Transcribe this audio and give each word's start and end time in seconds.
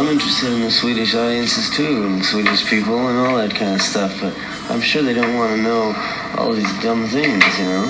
I'm 0.00 0.08
interested 0.08 0.50
in 0.54 0.62
the 0.62 0.70
Swedish 0.70 1.14
audiences 1.14 1.68
too, 1.76 2.06
and 2.06 2.24
Swedish 2.24 2.64
people 2.70 2.96
and 3.08 3.18
all 3.18 3.36
that 3.36 3.54
kind 3.54 3.74
of 3.74 3.82
stuff. 3.82 4.18
But 4.18 4.34
I'm 4.70 4.80
sure 4.80 5.02
they 5.02 5.12
don't 5.12 5.36
want 5.36 5.54
to 5.54 5.62
know 5.62 5.92
all 6.38 6.54
these 6.54 6.72
dumb 6.82 7.06
things, 7.06 7.44
you 7.58 7.64
know. 7.66 7.84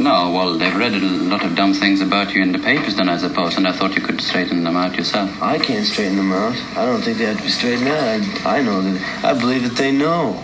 No, 0.00 0.32
well, 0.34 0.58
they've 0.58 0.74
read 0.74 0.94
a 0.94 0.98
lot 0.98 1.44
of 1.44 1.54
dumb 1.54 1.72
things 1.72 2.00
about 2.00 2.34
you 2.34 2.42
in 2.42 2.50
the 2.50 2.58
papers, 2.58 2.96
then 2.96 3.08
I 3.08 3.16
suppose, 3.16 3.56
and 3.56 3.68
I 3.68 3.70
thought 3.70 3.94
you 3.94 4.02
could 4.02 4.20
straighten 4.20 4.64
them 4.64 4.74
out 4.74 4.96
yourself. 4.96 5.40
I 5.40 5.60
can't 5.60 5.86
straighten 5.86 6.16
them 6.16 6.32
out. 6.32 6.56
I 6.76 6.84
don't 6.84 7.00
think 7.00 7.18
they 7.18 7.26
have 7.26 7.36
to 7.36 7.44
be 7.44 7.48
straightened 7.48 7.86
out. 7.86 8.44
I, 8.44 8.58
I 8.58 8.60
know 8.60 8.82
that. 8.82 9.24
I 9.24 9.38
believe 9.38 9.62
that 9.62 9.76
they 9.76 9.92
know. 9.92 10.42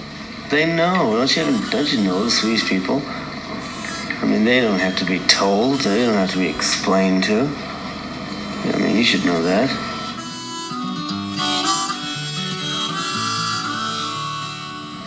They 0.51 0.73
know. 0.73 1.17
Don't 1.17 1.37
you? 1.37 1.71
Don't 1.71 1.93
you 1.93 2.01
know 2.05 2.23
the 2.23 2.31
Swedish 2.31 2.69
people? 2.69 3.03
I 3.05 4.25
mean, 4.25 4.45
they 4.45 4.61
don't 4.61 4.79
have 4.79 4.97
to 4.99 5.05
be 5.05 5.19
told. 5.27 5.81
They 5.81 6.07
don't 6.07 6.15
have 6.15 6.31
to 6.31 6.39
be 6.39 6.47
explained 6.47 7.25
to. 7.25 7.51
I 8.75 8.79
mean, 8.79 8.97
you 8.97 9.05
should 9.05 9.25
know 9.25 9.43
that. 9.43 9.69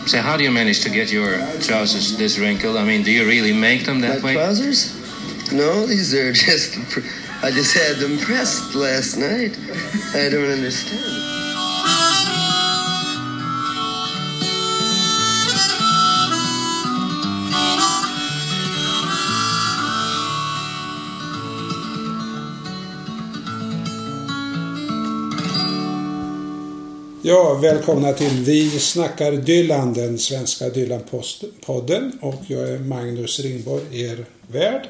So 0.06 0.20
how 0.20 0.36
do 0.36 0.42
you 0.42 0.50
manage 0.50 0.80
to 0.82 0.90
get 0.90 1.12
your 1.12 1.38
trousers 1.60 2.16
this 2.18 2.38
wrinkled? 2.38 2.76
I 2.76 2.84
mean, 2.84 3.02
do 3.04 3.12
you 3.12 3.26
really 3.26 3.52
make 3.52 3.84
them 3.84 4.00
that 4.00 4.22
My 4.22 4.26
way? 4.26 4.34
trousers? 4.34 4.96
No, 5.52 5.86
these 5.86 6.12
are 6.14 6.32
just. 6.46 6.76
I 7.42 7.50
just 7.50 7.74
had 7.74 7.96
them 7.96 8.18
pressed 8.18 8.74
last 8.74 9.16
night. 9.16 9.56
I 10.14 10.28
don't 10.28 10.50
understand. 10.50 11.39
Ja, 27.22 27.58
välkomna 27.62 28.12
till 28.12 28.44
Vi 28.44 28.70
snackar 28.70 29.32
Dylan, 29.32 29.92
den 29.92 30.18
svenska 30.18 30.68
Dylan-podden. 30.68 32.18
Och 32.20 32.42
jag 32.46 32.68
är 32.68 32.78
Magnus 32.78 33.40
Ringborg, 33.40 34.02
er 34.02 34.24
värd. 34.48 34.88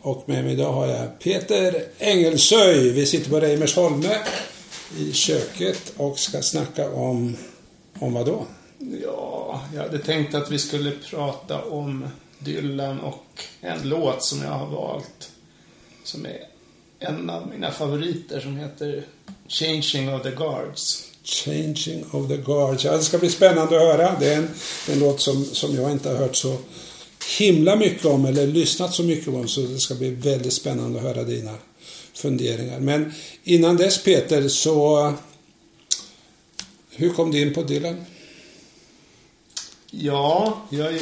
Och 0.00 0.28
med 0.28 0.44
mig 0.44 0.52
idag 0.52 0.72
har 0.72 0.86
jag 0.86 1.18
Peter 1.18 1.84
Engelsöj. 1.98 2.90
Vi 2.90 3.06
sitter 3.06 3.30
på 3.30 3.40
Reimersholme 3.40 4.16
i 4.98 5.12
köket 5.12 5.92
och 5.96 6.18
ska 6.18 6.42
snacka 6.42 6.90
om, 6.90 7.36
om 7.98 8.12
vad 8.14 8.26
då? 8.26 8.46
Ja, 9.02 9.62
jag 9.74 9.82
hade 9.82 9.98
tänkt 9.98 10.34
att 10.34 10.50
vi 10.50 10.58
skulle 10.58 10.90
prata 10.90 11.62
om 11.62 12.08
Dylan 12.38 13.00
och 13.00 13.44
en 13.60 13.88
låt 13.88 14.24
som 14.24 14.42
jag 14.42 14.50
har 14.50 14.66
valt. 14.66 15.30
Som 16.04 16.26
är 16.26 16.38
en 16.98 17.30
av 17.30 17.48
mina 17.48 17.70
favoriter 17.70 18.40
som 18.40 18.56
heter 18.56 19.04
Changing 19.48 20.14
of 20.14 20.22
the 20.22 20.30
Guards. 20.30 21.07
Changing 21.30 22.04
of 22.10 22.28
the 22.28 22.36
Guards. 22.36 22.84
Ja, 22.84 22.92
det 22.96 23.02
ska 23.02 23.18
bli 23.18 23.30
spännande 23.30 23.62
att 23.76 23.82
höra. 23.98 24.16
Det 24.20 24.26
är 24.32 24.36
en, 24.36 24.50
en 24.88 24.98
låt 24.98 25.20
som, 25.20 25.44
som 25.44 25.74
jag 25.76 25.90
inte 25.92 26.08
har 26.08 26.16
hört 26.16 26.36
så 26.36 26.56
himla 27.38 27.76
mycket 27.76 28.04
om 28.04 28.24
eller 28.26 28.46
lyssnat 28.46 28.94
så 28.94 29.02
mycket 29.02 29.28
om. 29.28 29.48
Så 29.48 29.60
det 29.60 29.78
ska 29.78 29.94
bli 29.94 30.10
väldigt 30.10 30.52
spännande 30.52 30.98
att 30.98 31.04
höra 31.04 31.24
dina 31.24 31.54
funderingar. 32.14 32.80
Men 32.80 33.12
innan 33.44 33.76
dess 33.76 34.02
Peter, 34.02 34.48
så 34.48 35.12
hur 36.90 37.10
kom 37.10 37.30
du 37.30 37.40
in 37.40 37.54
på 37.54 37.62
Dylan? 37.62 38.04
Ja, 39.90 40.60
jag 40.70 40.86
är, 40.94 41.00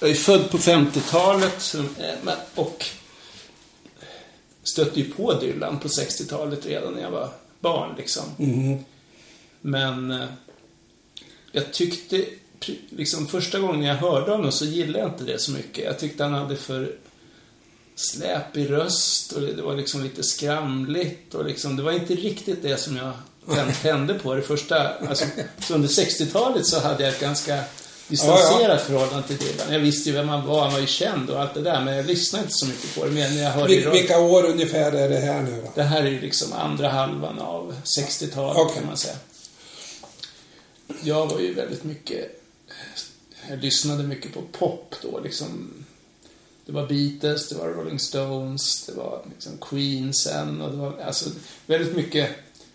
jag 0.00 0.10
är 0.10 0.14
född 0.14 0.50
på 0.50 0.58
50-talet 0.58 1.54
så- 1.62 1.78
eh, 1.78 2.34
och 2.54 2.84
stötte 4.62 5.00
ju 5.00 5.10
på 5.10 5.32
Dylan 5.34 5.78
på 5.78 5.88
60-talet 5.88 6.66
redan 6.66 6.92
när 6.94 7.02
jag 7.02 7.10
var 7.10 7.28
barn. 7.60 7.94
Liksom. 7.98 8.22
Men 9.60 10.10
eh, 10.10 10.26
jag 11.52 11.72
tyckte, 11.72 12.24
liksom 12.90 13.26
första 13.26 13.58
gången 13.58 13.82
jag 13.82 13.94
hörde 13.94 14.30
honom 14.30 14.52
så 14.52 14.64
gillade 14.64 14.98
jag 14.98 15.08
inte 15.08 15.24
det 15.24 15.38
så 15.38 15.50
mycket. 15.50 15.84
Jag 15.84 15.98
tyckte 15.98 16.22
han 16.24 16.34
hade 16.34 16.56
för 16.56 16.92
släpig 17.96 18.70
röst 18.70 19.32
och 19.32 19.40
det, 19.40 19.62
var 19.62 19.76
liksom 19.76 20.02
lite 20.02 20.22
skramligt 20.22 21.34
och 21.34 21.44
liksom, 21.44 21.76
det 21.76 21.82
var 21.82 21.92
inte 21.92 22.14
riktigt 22.14 22.62
det 22.62 22.76
som 22.76 22.96
jag 22.96 23.12
tän- 23.46 23.82
tände 23.82 24.14
på 24.14 24.34
det 24.34 24.42
första. 24.42 24.88
Alltså, 24.88 25.24
så 25.60 25.74
under 25.74 25.88
60-talet 25.88 26.66
så 26.66 26.80
hade 26.80 27.02
jag 27.04 27.12
ett 27.12 27.20
ganska 27.20 27.62
distanserat 28.08 28.80
förhållande 28.80 29.28
till 29.28 29.36
Dylan. 29.36 29.72
Jag 29.72 29.80
visste 29.80 30.08
ju 30.10 30.14
vem 30.16 30.28
han 30.28 30.46
var, 30.46 30.62
han 30.62 30.72
var 30.72 30.80
ju 30.80 30.86
känd 30.86 31.30
och 31.30 31.40
allt 31.40 31.54
det 31.54 31.60
där, 31.62 31.84
men 31.84 31.96
jag 31.96 32.06
lyssnade 32.06 32.42
inte 32.44 32.54
så 32.54 32.66
mycket 32.66 32.94
på 32.94 33.04
det. 33.04 33.10
Men 33.10 33.34
när 33.34 33.42
jag 33.42 33.50
hörde 33.50 33.74
Vil- 33.74 33.90
vilka 33.92 34.18
år 34.20 34.44
ungefär 34.46 34.92
är 34.92 35.08
det 35.08 35.18
här 35.18 35.42
nu 35.42 35.62
då? 35.64 35.72
det 35.74 35.82
här 35.82 36.02
är 36.02 36.10
ju 36.10 36.20
liksom 36.20 36.52
andra 36.52 36.88
halvan 36.88 37.38
av 37.38 37.74
60-talet 37.84 38.56
Okej. 38.62 38.74
kan 38.76 38.86
man 38.86 38.96
säga. 38.96 39.14
Jag 41.02 41.26
var 41.26 41.38
ju 41.40 41.54
väldigt 41.54 41.84
mycket... 41.84 42.42
Jag 43.48 43.58
lyssnade 43.58 44.02
mycket 44.02 44.34
på 44.34 44.42
pop 44.52 44.94
då 45.02 45.18
liksom. 45.20 45.70
Det 46.66 46.72
var 46.72 46.86
Beatles, 46.86 47.48
det 47.48 47.54
var 47.54 47.66
Rolling 47.68 47.98
Stones, 47.98 48.86
det 48.86 48.92
var 48.92 49.22
liksom 49.30 49.52
Queen 49.60 50.14
sen 50.14 50.60
och 50.60 50.70
det 50.70 50.76
var 50.76 50.98
alltså 51.06 51.30
väldigt 51.66 51.96
mycket 51.96 52.30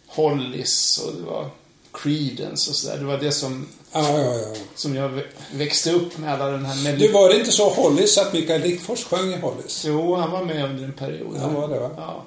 Hollies 0.07 0.97
och 1.05 1.13
det 1.15 1.21
var 1.23 1.49
Creedence 1.93 2.69
och 2.69 2.75
sådär. 2.75 2.97
Det 2.97 3.05
var 3.05 3.17
det 3.17 3.31
som, 3.31 3.67
Ja, 3.91 4.19
ja, 4.19 4.33
ja. 4.33 4.55
som 4.75 4.95
jag 4.95 5.09
vä- 5.11 5.25
växte 5.53 5.91
upp 5.91 6.17
med 6.17 6.33
alla 6.33 6.47
den 6.51 6.65
här 6.65 6.75
Du, 6.75 6.83
melodin. 6.83 7.13
var 7.13 7.29
det 7.29 7.39
inte 7.39 7.51
så 7.51 7.69
Hollis 7.69 8.17
att 8.17 8.33
Mikael 8.33 8.61
Rickfors 8.61 9.03
sjöng 9.03 9.33
i 9.33 9.37
Hollis? 9.37 9.83
Jo, 9.87 10.15
han 10.15 10.31
var 10.31 10.45
med 10.45 10.65
under 10.65 10.83
en 10.83 10.93
period. 10.93 11.37
Han 11.37 11.53
var 11.53 11.67
det, 11.67 11.79
va? 11.79 11.89
Ja. 11.97 12.23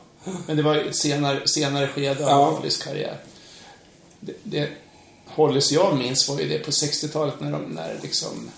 Men 0.47 0.57
det 0.57 0.63
var 0.63 0.77
ett 0.77 0.97
senare, 0.97 1.49
senare 1.49 1.89
skede 1.89 2.25
av 2.25 2.31
Ja. 2.31 2.51
Hollys 2.51 2.77
karriär. 2.83 3.17
Det, 4.21 4.33
det 4.43 4.69
Hollys 5.47 5.73
jag 5.73 5.97
minns 5.99 6.29
var 6.29 6.41
ju 6.41 6.49
det 6.49 6.59
på 6.59 6.71
60-talet 6.71 7.35
när 7.41 7.53
de, 7.53 7.63
när 7.63 7.99
liksom 8.03 8.51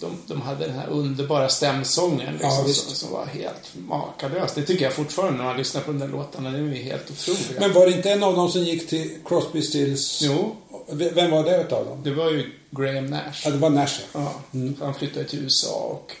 de, 0.00 0.16
de 0.26 0.40
hade 0.40 0.66
den 0.66 0.78
här 0.78 0.88
underbara 0.88 1.48
stämsången 1.48 2.32
liksom, 2.32 2.50
Ja, 2.66 2.72
som, 2.72 2.94
som 2.94 3.12
var 3.12 3.26
helt 3.26 3.74
makalös. 3.88 4.52
Det 4.54 4.62
tycker 4.62 4.84
jag 4.84 4.92
fortfarande 4.92 5.38
när 5.38 5.44
man 5.44 5.56
lyssnar 5.56 5.80
på 5.80 5.92
de 5.92 5.98
där 5.98 6.08
låtarna. 6.08 6.50
Det 6.50 6.58
är 6.58 6.62
ju 6.62 6.74
helt 6.74 7.10
otroliga. 7.10 7.60
Men 7.60 7.72
var 7.72 7.86
det 7.86 7.92
inte 7.92 8.10
en 8.10 8.22
av 8.22 8.36
dem 8.36 8.48
som 8.50 8.62
gick 8.64 8.88
till 8.88 9.18
Crosby 9.24 9.62
Stills? 9.62 10.22
Jo, 10.22 10.56
Vem 10.90 11.30
var 11.30 11.44
det 11.44 11.60
utav 11.62 11.86
dem? 11.86 12.00
det 12.04 12.10
var 12.10 12.30
ju 12.30 12.50
Graham 12.70 13.06
Nash. 13.06 13.40
Ja, 13.44 13.50
det 13.50 13.56
var 13.58 13.70
Nash. 13.70 14.00
ja. 14.12 14.32
Ja, 14.50 14.60
Han 14.80 14.94
flyttade 14.94 15.24
till 15.24 15.38
USA 15.38 15.76
och 15.76 16.12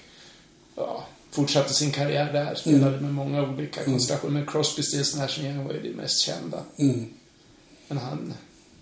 ja, 0.76 1.04
fortsatte 1.30 1.74
sin 1.74 1.90
karriär 1.90 2.32
där. 2.32 2.54
Spelade 2.54 3.00
med 3.00 3.14
många 3.14 3.42
olika 3.42 3.84
konstellationer. 3.84 4.32
Men 4.32 4.46
Crosby, 4.46 4.82
Stills, 4.82 5.16
Nash 5.16 5.40
Young 5.40 5.66
var 5.66 5.72
ju 5.74 5.80
det 5.82 5.96
mest 5.96 6.20
kända. 6.20 6.58
Mm. 6.76 7.06
Men 7.88 7.98
han, 7.98 8.34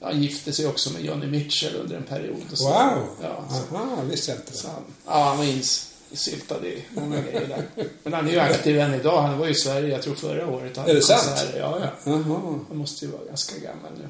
han 0.05 0.23
gifte 0.23 0.53
sig 0.53 0.67
också 0.67 0.93
med 0.93 1.05
Johnny 1.05 1.27
Mitchell 1.27 1.77
under 1.77 1.97
en 1.97 2.03
period. 2.03 2.37
Så, 2.53 2.65
Wow! 2.65 3.07
Ja, 3.23 3.45
så, 3.71 3.77
Aha, 3.77 4.03
visste 4.11 4.31
jag 4.31 4.39
inte. 4.41 4.57
så 4.57 4.69
han, 4.69 4.83
ja, 5.07 5.25
han 5.25 5.39
var 5.39 5.45
insyltad 5.45 6.67
i 6.67 6.85
många 6.91 7.21
grejer 7.21 7.47
där. 7.75 7.87
Men 8.03 8.13
han 8.13 8.29
är 8.29 8.33
ju 8.33 8.39
aktiv 8.39 8.81
än 8.81 8.95
idag. 8.95 9.23
Han 9.23 9.39
var 9.39 9.47
ju 9.47 9.53
i 9.53 9.55
Sverige, 9.55 9.89
jag 9.89 10.03
tror 10.03 10.15
förra 10.15 10.47
året. 10.49 10.77
Han 10.77 10.91
Är 10.91 10.95
det 10.95 11.03
sant? 11.03 11.45
Ja, 11.59 11.79
ja. 11.81 11.89
Jaha. 12.05 12.61
Han 12.69 12.77
måste 12.77 13.05
ju 13.05 13.11
vara 13.11 13.25
ganska 13.25 13.59
gammal 13.59 13.91
nu. 13.99 14.09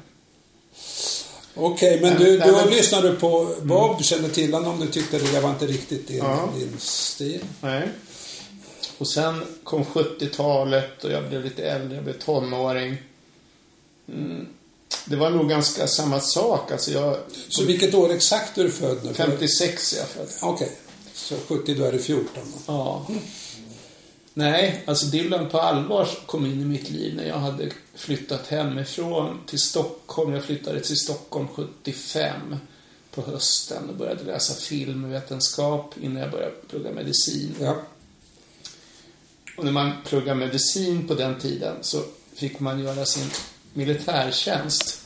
Okej, 1.57 2.01
men 2.01 2.11
Ja, 2.13 2.19
du, 2.19 2.39
nej, 2.39 2.47
då 2.49 2.55
men- 2.55 2.69
lyssnade 2.69 3.09
du 3.09 3.15
på 3.15 3.55
Bob, 3.61 3.97
du 3.97 4.03
kände 4.03 4.29
till 4.29 4.53
honom, 4.53 4.79
du 4.79 4.87
tyckte 4.87 5.17
det 5.17 5.31
där 5.31 5.41
var 5.41 5.49
inte 5.49 5.67
riktigt 5.67 6.07
din, 6.07 6.17
Ja. 6.17 6.49
din 6.57 6.73
stil. 6.79 7.41
Nej. 7.61 7.89
Och 8.97 9.07
sen 9.07 9.41
kom 9.63 9.85
70-talet 9.85 11.03
och 11.03 11.11
jag 11.11 11.27
blev 11.29 11.43
lite 11.43 11.63
äldre, 11.63 11.95
jag 11.95 12.03
blev 12.03 12.19
tonåring. 12.19 12.97
Mm. 14.09 14.47
Det 15.05 15.15
var 15.15 15.29
nog 15.29 15.49
ganska 15.49 15.87
samma 15.87 16.19
sak. 16.19 16.71
Alltså 16.71 16.91
jag... 16.91 17.17
Så 17.49 17.63
vilket 17.63 17.93
år 17.93 18.11
exakt 18.11 18.57
är 18.57 18.63
du 18.63 18.71
född 18.71 18.97
nu? 19.03 19.13
56 19.13 19.93
är 19.93 19.97
jag 19.97 20.07
född. 20.07 20.27
Okej, 20.41 20.71
så 21.13 21.35
70 21.47 21.73
då 21.73 21.83
är 21.83 21.91
det 21.91 21.99
14 21.99 22.27
då. 22.33 22.59
Ja. 22.65 23.07
Nej, 24.33 24.83
alltså 24.87 25.05
Dylan 25.05 25.49
på 25.49 25.59
allvar 25.59 26.09
kom 26.25 26.45
in 26.45 26.61
i 26.61 26.65
mitt 26.65 26.89
liv 26.89 27.15
när 27.15 27.27
jag 27.27 27.39
hade 27.39 27.69
flyttat 27.95 28.47
hemifrån 28.47 29.39
till 29.45 29.59
Stockholm. 29.59 30.33
Jag 30.33 30.43
flyttade 30.43 30.79
till 30.79 30.97
Stockholm 30.97 31.47
75 31.47 32.55
på 33.11 33.21
hösten 33.21 33.89
och 33.89 33.95
började 33.95 34.23
läsa 34.23 34.53
filmvetenskap 34.53 35.93
innan 36.01 36.21
jag 36.21 36.31
började 36.31 36.51
plugga 36.69 36.91
medicin. 36.91 37.55
Ja. 37.59 37.75
Och 39.57 39.65
när 39.65 39.71
man 39.71 39.91
pluggade 40.05 40.39
medicin 40.39 41.07
på 41.07 41.13
den 41.13 41.39
tiden 41.39 41.75
så 41.81 42.03
fick 42.33 42.59
man 42.59 42.83
göra 42.83 43.05
sin 43.05 43.29
militärtjänst 43.75 45.01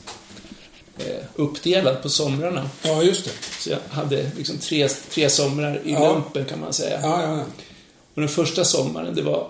eh, 0.98 1.24
uppdelad 1.34 2.02
på 2.02 2.08
somrarna. 2.08 2.70
ja, 2.82 3.02
just 3.02 3.24
det. 3.24 3.30
Så 3.60 3.70
jag 3.70 3.78
hade 3.88 4.30
liksom 4.36 4.58
tre, 4.58 4.88
tre 4.88 5.30
somrar 5.30 5.80
i 5.84 5.92
Ja. 5.92 6.12
lumpen 6.12 6.44
kan 6.44 6.60
man 6.60 6.72
säga. 6.72 7.00
Ja, 7.02 7.22
ja, 7.22 7.36
ja. 7.36 7.44
Och 8.14 8.20
den 8.20 8.28
första 8.28 8.64
sommaren, 8.64 9.14
det 9.14 9.22
var, 9.22 9.48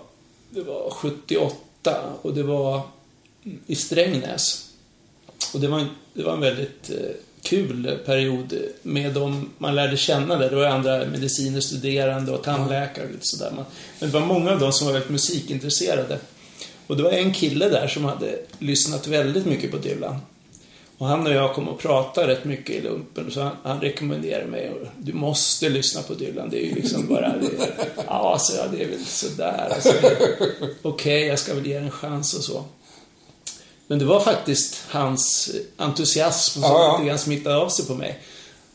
det 0.50 0.61
var 0.62 0.90
78 0.90 2.00
och 2.22 2.34
det 2.34 2.43
var 2.43 2.82
i 3.67 3.75
Strängnäs. 3.75 4.67
Och 5.55 5.61
det 5.61 5.69
var 5.69 5.78
en, 5.78 5.88
det 6.14 6.22
var 6.22 6.32
en 6.32 6.40
väldigt 6.40 6.90
eh, 6.90 6.96
kul 7.43 7.99
period 8.06 8.55
med 8.82 9.12
dem 9.14 9.50
man 9.58 9.75
lärde 9.75 9.96
känna 9.96 10.37
där. 10.37 10.50
Det 10.50 10.56
var 10.56 10.64
andra 10.67 10.99
mediciner, 11.06 11.61
studerande 11.61 12.32
och 12.32 12.43
tandläkare 12.44 13.05
och 13.05 13.11
lite 13.12 13.26
sådär. 13.26 13.52
Men 13.55 13.64
det 13.99 14.06
var 14.19 14.26
många 14.26 14.50
av 14.52 14.58
dem 14.58 14.72
som 14.72 14.87
var 14.87 14.93
väldigt 14.94 15.11
musikintresserade. 15.11 16.19
Och 16.90 16.96
det 16.96 17.02
var 17.02 17.10
en 17.10 17.32
kille 17.32 17.69
där 17.69 17.88
som 17.88 18.04
hade 18.04 18.38
lyssnat 18.58 19.06
väldigt 19.06 19.46
mycket 19.46 19.70
på 19.70 19.76
Dylan. 19.76 20.16
Och 20.98 21.06
han 21.06 21.26
och 21.26 21.32
jag 21.32 21.54
kom 21.54 21.69
och 21.69 21.78
pratade 21.78 22.26
rätt 22.26 22.44
mycket 22.44 22.76
i 22.76 22.81
lumpen. 22.81 23.31
Så 23.31 23.40
han, 23.40 23.56
han 23.62 23.81
rekommenderade 23.81 24.46
mig. 24.46 24.70
Och, 24.70 24.87
du 24.98 25.12
måste 25.12 25.69
lyssna 25.69 26.02
på 26.02 26.14
Dylan. 26.14 26.50
Det 26.50 26.64
är 26.64 26.66
ju 26.66 26.75
liksom 26.75 27.06
bara... 27.06 27.28
Det, 27.37 27.50
ja, 28.06 28.37
så 28.40 28.56
jag, 28.56 28.70
det 28.72 28.84
är 28.84 28.88
väl 28.88 29.04
sådär. 29.04 29.70
Alltså, 29.75 29.88
Okej, 29.90 30.70
okay, 30.82 31.26
jag 31.26 31.38
ska 31.38 31.54
väl 31.54 31.66
ge 31.66 31.75
en 31.75 31.90
chans 31.90 32.34
och 32.34 32.44
så. 32.44 32.64
Men 33.86 33.98
det 33.98 34.04
var 34.04 34.20
faktiskt 34.20 34.84
hans 34.88 35.50
entusiasm 35.76 36.52
som 36.52 36.62
ja, 36.62 36.69
ja. 36.69 36.98
lite 36.98 37.08
grann 37.08 37.19
smittade 37.19 37.56
av 37.56 37.69
sig 37.69 37.86
på 37.86 37.94
mig. 37.94 38.19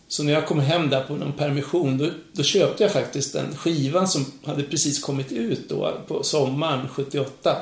Så 0.08 0.24
när 0.24 0.34
jag 0.34 0.48
kom 0.48 0.60
hem 0.60 0.90
där 0.90 1.04
på 1.04 1.16
någon 1.16 1.34
permission, 1.34 1.98
då, 1.98 2.10
då, 2.34 2.44
köpte 2.44 2.84
jag 2.84 2.92
faktiskt 2.92 3.34
den 3.34 3.58
skivan 3.58 4.08
som 4.08 4.26
hade 4.46 4.64
precis 4.64 5.04
kommit 5.04 5.32
ut 5.32 5.70
då 5.70 5.98
på 6.08 6.24
sommaren 6.24 6.88
78. 6.88 7.58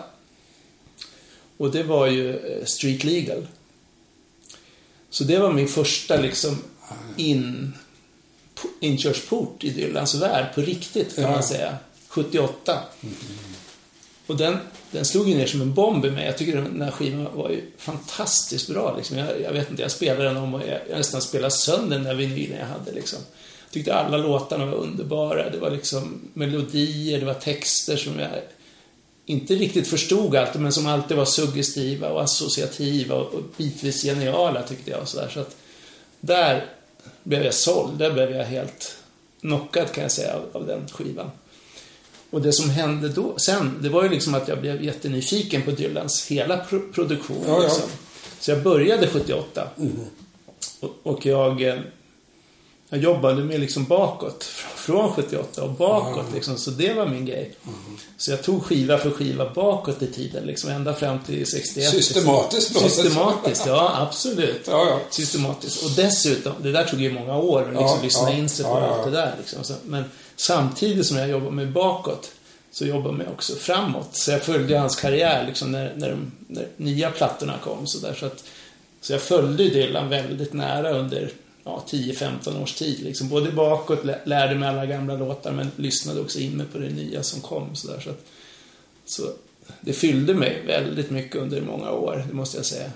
Och 1.57 1.71
det 1.71 1.83
var 1.83 2.07
ju 2.07 2.37
eh, 2.37 2.65
Street 2.65 3.03
Legal. 3.03 3.47
Så 5.09 5.23
det 5.23 5.37
var 5.37 5.53
min 5.53 5.67
första 5.67 6.17
liksom 6.17 6.57
in, 7.17 7.73
inkörsport 8.79 9.63
i 9.63 9.69
Dylans 9.69 10.15
värld 10.15 10.55
på 10.55 10.61
riktigt 10.61 11.15
kan 11.15 11.23
ja. 11.23 11.31
man 11.31 11.43
säga. 11.43 11.77
78. 12.07 12.79
Mm. 13.01 13.15
Och 14.27 14.37
den, 14.37 14.57
den 14.91 15.05
slog 15.05 15.29
ju 15.29 15.35
ner 15.35 15.45
som 15.45 15.61
en 15.61 15.73
bomb 15.73 16.05
i 16.05 16.11
mig. 16.11 16.25
Jag 16.25 16.37
tycker 16.37 16.55
den 16.55 16.81
här 16.81 16.91
skivan 16.91 17.27
var 17.33 17.49
ju 17.49 17.61
fantastiskt 17.77 18.69
bra. 18.69 18.95
Liksom. 18.97 19.17
Jag, 19.17 19.41
jag 19.41 19.53
vet 19.53 19.69
inte, 19.69 19.81
jag 19.81 19.91
spelade 19.91 20.23
den 20.23 20.37
om 20.37 20.53
och 20.53 20.61
jag, 20.61 20.79
jag 20.89 20.97
nästan 20.97 21.21
spelade 21.21 21.51
sönder 21.51 21.97
den 21.97 22.03
där 22.03 22.15
vinylen 22.15 22.59
jag 22.59 22.65
hade. 22.65 22.91
Liksom. 22.91 23.19
Jag 23.65 23.71
tyckte 23.71 23.93
alla 23.93 24.17
låtarna 24.17 24.65
var 24.65 24.73
underbara. 24.73 25.49
Det 25.49 25.57
var 25.57 25.71
liksom 25.71 26.21
melodier, 26.33 27.19
det 27.19 27.25
var 27.25 27.33
texter 27.33 27.97
som 27.97 28.19
jag 28.19 28.29
inte 29.25 29.55
riktigt 29.55 29.87
förstod 29.87 30.35
alltid, 30.35 30.61
men 30.61 30.71
som 30.71 30.87
alltid 30.87 31.17
var 31.17 31.25
suggestiva 31.25 32.09
och 32.09 32.23
associativa 32.23 33.15
och, 33.15 33.43
bitvis 33.57 34.03
geniala 34.03 34.63
tyckte 34.63 34.91
jag. 34.91 35.07
Så 35.07 35.17
där. 35.17 35.29
Så 35.29 35.39
att 35.39 35.55
där 36.19 36.65
blev 37.23 37.43
jag 37.43 37.53
såld. 37.53 37.97
Där 37.97 38.11
blev 38.11 38.31
jag 38.31 38.45
helt 38.45 38.97
knockad 39.41 39.91
kan 39.91 40.01
jag 40.01 40.11
säga 40.11 40.33
av, 40.33 40.45
av 40.51 40.67
den 40.67 40.87
skivan. 40.87 41.31
Och 42.29 42.41
det 42.41 42.53
som 42.53 42.69
hände 42.69 43.09
då, 43.09 43.33
sen, 43.37 43.77
det 43.81 43.89
var 43.89 44.03
ju 44.03 44.09
liksom 44.09 44.35
att 44.35 44.47
jag 44.47 44.61
blev 44.61 44.83
jättenyfiken 44.83 45.61
på 45.61 45.71
Dylans 45.71 46.27
hela 46.27 46.57
pro 46.57 46.79
produktion. 46.93 47.43
Ja, 47.47 47.53
ja. 47.53 47.63
Liksom. 47.63 47.89
Så 48.39 48.51
jag 48.51 48.63
började 48.63 49.07
78. 49.07 49.67
Mm. 49.77 49.91
Och, 50.79 50.91
och 51.03 51.25
jag, 51.25 51.61
eh, 51.61 51.79
jag 52.93 53.03
jobbade 53.03 53.43
med 53.43 53.59
liksom 53.59 53.85
bakåt. 53.85 54.43
Från 54.75 55.13
78 55.13 55.63
och 55.63 55.69
bakåt 55.69 56.21
mm. 56.21 56.33
liksom. 56.33 56.57
Så 56.57 56.71
det 56.71 56.93
var 56.93 57.05
min 57.05 57.25
grej. 57.25 57.55
Mm. 57.63 57.75
Så 58.17 58.31
jag 58.31 58.43
tog 58.43 58.63
skiva 58.63 58.97
för 58.97 59.11
skiva 59.11 59.49
bakåt 59.49 60.01
i 60.01 60.07
tiden. 60.07 60.45
Liksom 60.45 60.69
ända 60.69 60.93
fram 60.93 61.19
till 61.19 61.47
61. 61.47 61.89
Systematiskt 61.89 62.69
liksom. 62.69 62.89
Systematiskt, 62.89 63.63
ja 63.67 64.07
absolut. 64.07 64.61
Ja, 64.67 64.87
ja. 64.89 64.99
Systematiskt. 65.09 65.83
Och 65.83 65.91
dessutom, 65.91 66.53
det 66.61 66.71
där 66.71 66.83
tog 66.83 67.01
ju 67.01 67.13
många 67.13 67.37
år 67.37 67.61
att 67.61 67.67
liksom 67.67 67.97
ja, 67.97 68.03
lyssna 68.03 68.33
in 68.33 68.49
sig 68.49 68.65
på 68.65 68.77
allt 68.77 69.03
det 69.03 69.11
där. 69.11 69.35
Liksom. 69.37 69.63
Så, 69.63 69.73
men 69.85 70.03
samtidigt 70.35 71.05
som 71.05 71.17
jag 71.17 71.29
jobbar 71.29 71.51
med 71.51 71.71
bakåt 71.71 72.31
så 72.71 72.85
jobbar 72.85 73.23
jag 73.25 73.33
också 73.33 73.55
framåt. 73.55 74.09
Så 74.15 74.31
jag 74.31 74.41
följde 74.41 74.77
hans 74.77 74.95
karriär 74.95 75.45
liksom 75.47 75.71
när, 75.71 75.93
när, 75.95 76.09
de, 76.09 76.31
när 76.47 76.67
nya 76.77 77.11
plattorna 77.11 77.53
kom. 77.63 77.87
Så, 77.87 78.07
där, 78.07 78.13
så, 78.13 78.25
att, 78.25 78.43
så 79.01 79.13
jag 79.13 79.21
följde 79.21 79.63
Dylan 79.63 80.09
väldigt 80.09 80.53
nära 80.53 80.91
under 80.91 81.31
ja, 81.63 81.83
10-15 81.89 82.63
års 82.63 82.73
tid. 82.73 82.99
Liksom. 82.99 83.29
Både 83.29 83.51
bakåt, 83.51 83.99
lärde 84.25 84.55
mig 84.55 84.69
alla 84.69 84.85
gamla 84.85 85.15
låtar 85.15 85.51
men 85.51 85.71
lyssnade 85.75 86.21
också 86.21 86.39
in 86.39 86.51
mig 86.51 86.65
på 86.71 86.77
det 86.77 86.89
nya 86.89 87.23
som 87.23 87.41
kom. 87.41 87.75
Så, 87.75 87.87
där, 87.87 87.99
så, 87.99 88.09
att, 88.09 88.25
så 89.05 89.23
det 89.81 89.93
fyllde 89.93 90.33
mig 90.33 90.63
väldigt 90.67 91.09
mycket 91.09 91.41
under 91.41 91.61
många 91.61 91.91
år, 91.91 92.25
det 92.27 92.33
måste 92.33 92.57
jag 92.57 92.65
säga. 92.65 92.91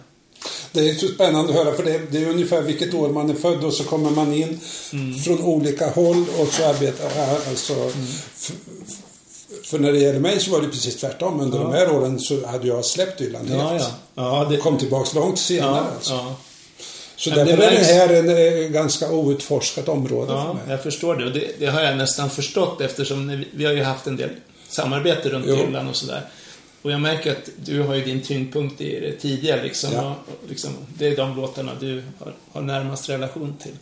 Det 0.71 0.89
är 0.89 0.93
så 0.93 1.07
spännande 1.07 1.49
att 1.49 1.65
höra 1.65 1.75
för 1.75 1.83
det, 1.83 2.11
det 2.11 2.23
är 2.23 2.29
ungefär 2.29 2.61
vilket 2.61 2.93
år 2.93 3.09
man 3.09 3.29
är 3.29 3.33
född 3.33 3.63
och 3.63 3.73
så 3.73 3.83
kommer 3.83 4.09
man 4.09 4.33
in 4.33 4.59
mm. 4.93 5.15
från 5.15 5.41
olika 5.41 5.89
håll 5.89 6.25
och 6.39 6.47
så 6.47 6.65
arbetar 6.65 7.09
alltså 7.49 7.73
mm. 7.73 8.07
För 9.63 9.79
när 9.79 9.91
det 9.91 9.99
gäller 9.99 10.19
mig 10.19 10.39
så 10.39 10.51
var 10.51 10.61
det 10.61 10.67
precis 10.67 10.95
tvärtom. 10.95 11.39
Under 11.39 11.57
ja. 11.57 11.63
de 11.63 11.73
här 11.73 11.91
åren 11.91 12.19
så 12.19 12.47
hade 12.47 12.67
jag 12.67 12.85
släppt 12.85 13.17
Dylan 13.17 13.47
helt. 13.47 13.83
Ja, 13.83 13.91
ja. 14.15 14.47
det... 14.49 14.57
Kom 14.57 14.77
tillbaks 14.77 15.13
långt 15.13 15.39
senare 15.39 15.85
alltså. 15.95 16.35
Så 17.17 17.29
därför 17.29 17.57
det 17.57 17.65
är 17.65 17.79
det 17.79 17.93
här 17.93 18.13
en, 18.13 18.63
en 18.63 18.71
ganska 18.71 19.11
outforskat 19.11 19.87
område 19.87 20.33
ja, 20.33 20.45
för 20.45 20.53
mig. 20.53 20.63
jag 20.69 20.83
förstår 20.83 21.15
det. 21.15 21.25
Och 21.25 21.31
det, 21.31 21.59
det, 21.59 21.65
har 21.65 21.81
jag 21.81 21.97
nästan 21.97 22.29
förstått 22.29 22.81
eftersom 22.81 23.45
vi, 23.51 23.65
har 23.65 23.73
ju 23.73 23.83
haft 23.83 24.07
en 24.07 24.17
del 24.17 24.29
samarbete 24.69 25.29
runt 25.29 25.45
Dylan 25.45 25.87
och 25.87 25.95
sådär. 25.95 26.21
Och 26.81 26.91
jag 26.91 27.01
märker 27.01 27.31
att 27.31 27.49
du 27.65 27.81
har 27.81 27.95
ju 27.95 28.03
din 28.03 28.21
tyngdpunkt 28.21 28.81
i 28.81 28.99
det 28.99 29.11
tidiga 29.11 29.55
liksom. 29.55 29.93
Ja. 29.93 30.15
Och, 30.25 30.49
liksom 30.49 30.71
det 30.97 31.07
är 31.07 31.15
de 31.15 31.35
låtarna 31.37 31.71
du 31.79 32.03
har, 32.19 32.33
har 32.51 32.61
närmast 32.61 33.09
relation 33.09 33.57
till. 33.63 33.75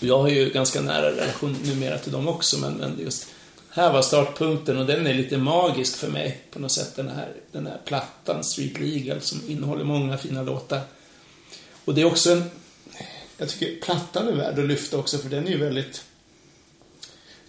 Jag 0.00 0.18
har 0.18 0.28
ju 0.28 0.50
ganska 0.50 0.80
nära 0.80 1.10
relation 1.10 1.56
numera 1.64 1.98
till 1.98 2.12
dem 2.12 2.28
också, 2.28 2.58
men, 2.58 2.72
men 2.72 2.98
just 3.00 3.26
här 3.70 3.92
var 3.92 4.02
startpunkten 4.02 4.78
och 4.78 4.86
den 4.86 5.06
är 5.06 5.14
lite 5.14 5.38
magisk 5.38 5.96
för 5.96 6.08
mig 6.08 6.38
på 6.50 6.58
något 6.58 6.72
sätt, 6.72 6.96
den 6.96 7.08
här, 7.08 7.28
den 7.52 7.66
här 7.66 7.78
plattan, 7.84 8.44
Street 8.44 8.80
Legal, 8.80 9.20
som 9.20 9.40
innehåller 9.48 9.84
många 9.84 10.18
fina 10.18 10.42
låtar. 10.42 10.80
Och 11.84 11.94
det 11.94 12.00
är 12.00 12.04
också 12.04 12.32
en... 12.32 12.44
Jag 13.38 13.48
tycker 13.48 13.80
plattan 13.80 14.28
är 14.28 14.32
värd 14.32 14.58
att 14.58 14.66
lyfta 14.66 14.98
också, 14.98 15.18
för 15.18 15.28
den 15.28 15.46
är 15.46 15.50
ju 15.50 15.58
väldigt... 15.58 16.04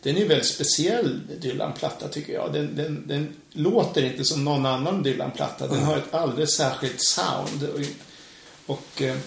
Den 0.01 0.15
är 0.15 0.19
ju 0.19 0.27
väldigt 0.27 0.47
speciell, 0.47 1.21
Dylan-platta, 1.41 2.07
tycker 2.07 2.33
jag. 2.33 2.53
Den, 2.53 2.75
den, 2.75 3.07
den 3.07 3.35
låter 3.51 4.03
inte 4.03 4.25
som 4.25 4.43
någon 4.43 4.65
annan 4.65 5.03
Dylan-platta. 5.03 5.67
Den 5.67 5.83
har 5.83 5.97
ett 5.97 6.13
alldeles 6.13 6.55
särskilt 6.55 7.01
sound. 7.01 7.63
Och, 7.63 7.81
och 8.75 9.01
eh, 9.01 9.17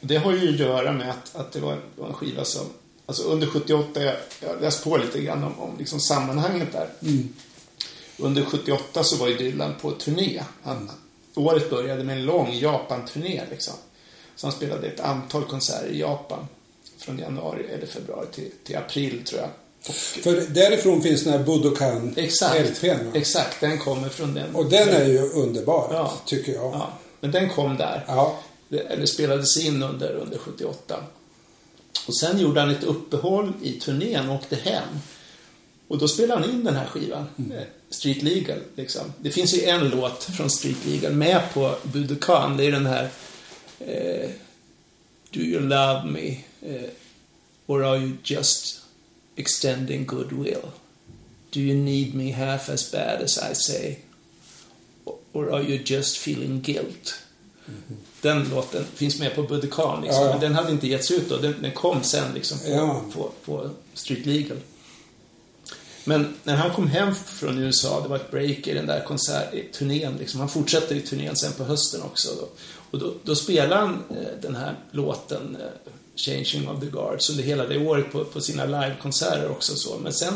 det 0.00 0.16
har 0.16 0.32
ju 0.32 0.48
att 0.48 0.58
göra 0.58 0.92
med 0.92 1.10
att, 1.10 1.36
att 1.36 1.52
det 1.52 1.60
var 1.60 1.72
en, 1.72 1.82
var 1.96 2.08
en 2.08 2.14
skiva 2.14 2.44
som 2.44 2.66
Alltså 3.06 3.22
under 3.22 3.46
78, 3.46 4.02
jag, 4.02 4.14
har 4.48 4.60
läst 4.60 4.84
på 4.84 4.96
lite 4.96 5.20
grann 5.20 5.44
om, 5.44 5.60
om 5.60 5.78
liksom 5.78 6.00
sammanhanget 6.00 6.72
där. 6.72 6.88
Mm. 7.02 7.34
Under 8.18 8.44
78 8.44 9.04
så 9.04 9.16
var 9.16 9.28
ju 9.28 9.36
Dylan 9.36 9.74
på 9.80 9.90
turné. 9.90 10.42
Han, 10.62 10.76
mm. 10.76 10.90
Året 11.34 11.70
började 11.70 12.04
med 12.04 12.16
en 12.16 12.24
lång 12.24 12.54
Japan-turné 12.54 13.42
liksom. 13.50 13.74
Han 14.42 14.52
spelade 14.52 14.86
ett 14.86 15.00
antal 15.00 15.44
konserter 15.44 15.88
i 15.88 16.00
Japan. 16.00 16.48
Från 16.98 17.18
januari 17.18 17.66
eller 17.72 17.86
februari 17.86 18.26
till, 18.32 18.50
till 18.64 18.76
april 18.76 19.24
tror 19.24 19.40
jag. 19.40 19.50
Och, 19.88 19.94
För 19.94 20.54
därifrån 20.54 21.02
finns 21.02 21.24
den 21.24 21.32
här 21.32 21.44
Budokan 21.44 22.14
Exakt, 22.16 22.82
LPn, 22.82 23.10
exakt. 23.14 23.60
Den 23.60 23.78
kommer 23.78 24.08
från 24.08 24.34
den. 24.34 24.54
Och 24.54 24.70
den 24.70 24.88
är 24.88 25.04
ju 25.04 25.18
underbar, 25.18 25.88
ja, 25.92 26.12
tycker 26.26 26.52
jag. 26.52 26.74
Ja, 26.74 26.92
men 27.20 27.30
den 27.30 27.50
kom 27.50 27.76
där. 27.76 28.04
Ja. 28.06 28.38
Eller 28.70 29.06
spelades 29.06 29.56
in 29.56 29.82
under, 29.82 30.14
under 30.14 30.38
78. 30.38 30.96
Och 32.06 32.16
sen 32.16 32.38
gjorde 32.38 32.60
han 32.60 32.70
ett 32.70 32.84
uppehåll 32.84 33.52
i 33.62 33.72
turnén 33.72 34.28
och 34.28 34.34
åkte 34.34 34.56
hem. 34.56 34.88
Och 35.88 35.98
då 35.98 36.08
spelade 36.08 36.40
han 36.40 36.50
in 36.50 36.64
den 36.64 36.76
här 36.76 36.86
skivan, 36.86 37.26
mm. 37.38 37.64
Street 37.90 38.22
Legal. 38.22 38.58
Liksom. 38.74 39.12
Det 39.18 39.30
finns 39.30 39.54
ju 39.54 39.64
en 39.64 39.88
låt 39.88 40.24
från 40.24 40.50
Street 40.50 40.86
Legal 40.86 41.12
med 41.12 41.42
på 41.54 41.74
Budokan. 41.82 42.56
Det 42.56 42.64
är 42.64 42.72
den 42.72 42.86
här 42.86 43.08
eh, 43.80 44.30
Do 45.32 45.40
you 45.40 45.60
love 45.60 46.06
me? 46.10 46.44
Eh, 46.62 46.90
or 47.66 47.82
are 47.82 47.98
you 47.98 48.18
just 48.24 48.80
extending 49.36 50.06
goodwill? 50.06 50.72
Do 51.50 51.60
you 51.60 51.74
need 51.74 52.14
me 52.14 52.32
half 52.32 52.68
as 52.68 52.90
bad 52.92 53.22
as 53.22 53.38
I 53.38 53.54
say? 53.54 53.98
Or 55.32 55.52
are 55.52 55.62
you 55.62 55.78
just 55.78 56.18
feeling 56.18 56.60
guilt? 56.60 57.22
Mm 57.68 57.96
den 58.26 58.48
låten 58.48 58.84
finns 58.94 59.18
med 59.18 59.34
på 59.34 59.42
Budokan 59.42 60.02
liksom. 60.02 60.24
Ja. 60.24 60.30
Men 60.30 60.40
den 60.40 60.54
hade 60.54 60.72
inte 60.72 60.86
getts 60.86 61.10
ut 61.10 61.28
då. 61.28 61.36
Den, 61.36 61.54
den 61.62 61.72
kom 61.72 62.02
sen 62.02 62.34
liksom 62.34 62.58
på, 62.58 62.68
ja. 62.68 63.02
på, 63.12 63.30
på, 63.44 63.70
Street 63.94 64.26
Legal. 64.26 64.58
Men 66.04 66.34
när 66.44 66.56
han 66.56 66.70
kom 66.70 66.86
hem 66.86 67.14
från 67.14 67.58
USA, 67.58 68.00
det 68.00 68.08
var 68.08 68.16
ett 68.16 68.30
break 68.30 68.66
i 68.66 68.74
den 68.74 68.86
där 68.86 69.04
konsertturnén. 69.04 70.16
Liksom. 70.18 70.40
Han 70.40 70.48
fortsätter 70.48 70.94
i 70.94 71.00
turnén 71.00 71.36
sen 71.36 71.52
på 71.52 71.64
hösten 71.64 72.02
också. 72.02 72.28
Då. 72.40 72.48
Och 72.96 73.02
då, 73.02 73.14
då 73.22 73.34
spelar 73.34 73.76
han 73.76 74.04
eh, 74.10 74.40
den 74.42 74.56
här 74.56 74.74
låten, 74.90 75.56
eh, 75.60 75.92
Changing 76.16 76.68
of 76.68 76.80
the 76.80 76.86
Guards, 76.86 77.30
under 77.30 77.44
hela 77.44 77.66
det 77.66 77.78
året 77.78 78.12
på, 78.12 78.24
på 78.24 78.40
sina 78.40 78.64
livekonserter 78.64 79.50
också. 79.50 79.76
Så. 79.76 79.98
Men 79.98 80.12
sen, 80.12 80.34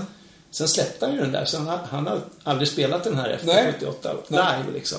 sen 0.51 0.69
släppte 0.69 1.07
han 1.07 1.15
ju 1.15 1.21
den 1.21 1.33
där, 1.33 1.45
så 1.45 1.59
han, 1.59 1.79
han 1.91 2.07
har 2.07 2.21
aldrig 2.43 2.69
spelat 2.69 3.05
den 3.05 3.17
här 3.17 3.29
efter 3.29 3.47
Nej. 3.47 3.73
78 3.73 4.13
live 4.29 4.43
Nej. 4.43 4.65
liksom. 4.75 4.99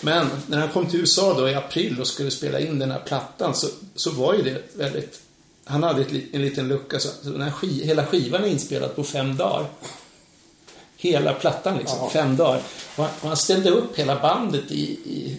Men 0.00 0.26
när 0.46 0.58
han 0.58 0.68
kom 0.68 0.86
till 0.86 1.00
USA 1.00 1.34
då 1.34 1.48
i 1.48 1.54
april 1.54 2.00
och 2.00 2.06
skulle 2.06 2.30
spela 2.30 2.60
in 2.60 2.78
den 2.78 2.90
här 2.90 3.00
plattan 3.00 3.54
så, 3.54 3.66
så 3.94 4.10
var 4.10 4.34
ju 4.34 4.42
det 4.42 4.62
väldigt... 4.74 5.20
Han 5.64 5.82
hade 5.82 6.02
ett, 6.02 6.12
en 6.32 6.42
liten 6.42 6.68
lucka 6.68 6.98
så, 6.98 7.08
så 7.22 7.30
den 7.30 7.42
här 7.42 7.50
sk, 7.50 7.64
hela 7.64 8.06
skivan 8.06 8.44
är 8.44 8.48
inspelad 8.48 8.96
på 8.96 9.04
fem 9.04 9.36
dagar. 9.36 9.66
Hela 10.96 11.32
plattan 11.32 11.78
liksom, 11.78 11.98
ja. 11.98 12.10
fem 12.10 12.36
dagar. 12.36 12.62
Och 12.96 13.04
han, 13.04 13.12
och 13.20 13.28
han, 13.28 13.36
ställde 13.36 13.70
upp 13.70 13.98
hela 13.98 14.20
bandet 14.20 14.70
i, 14.70 14.82
i 14.90 15.36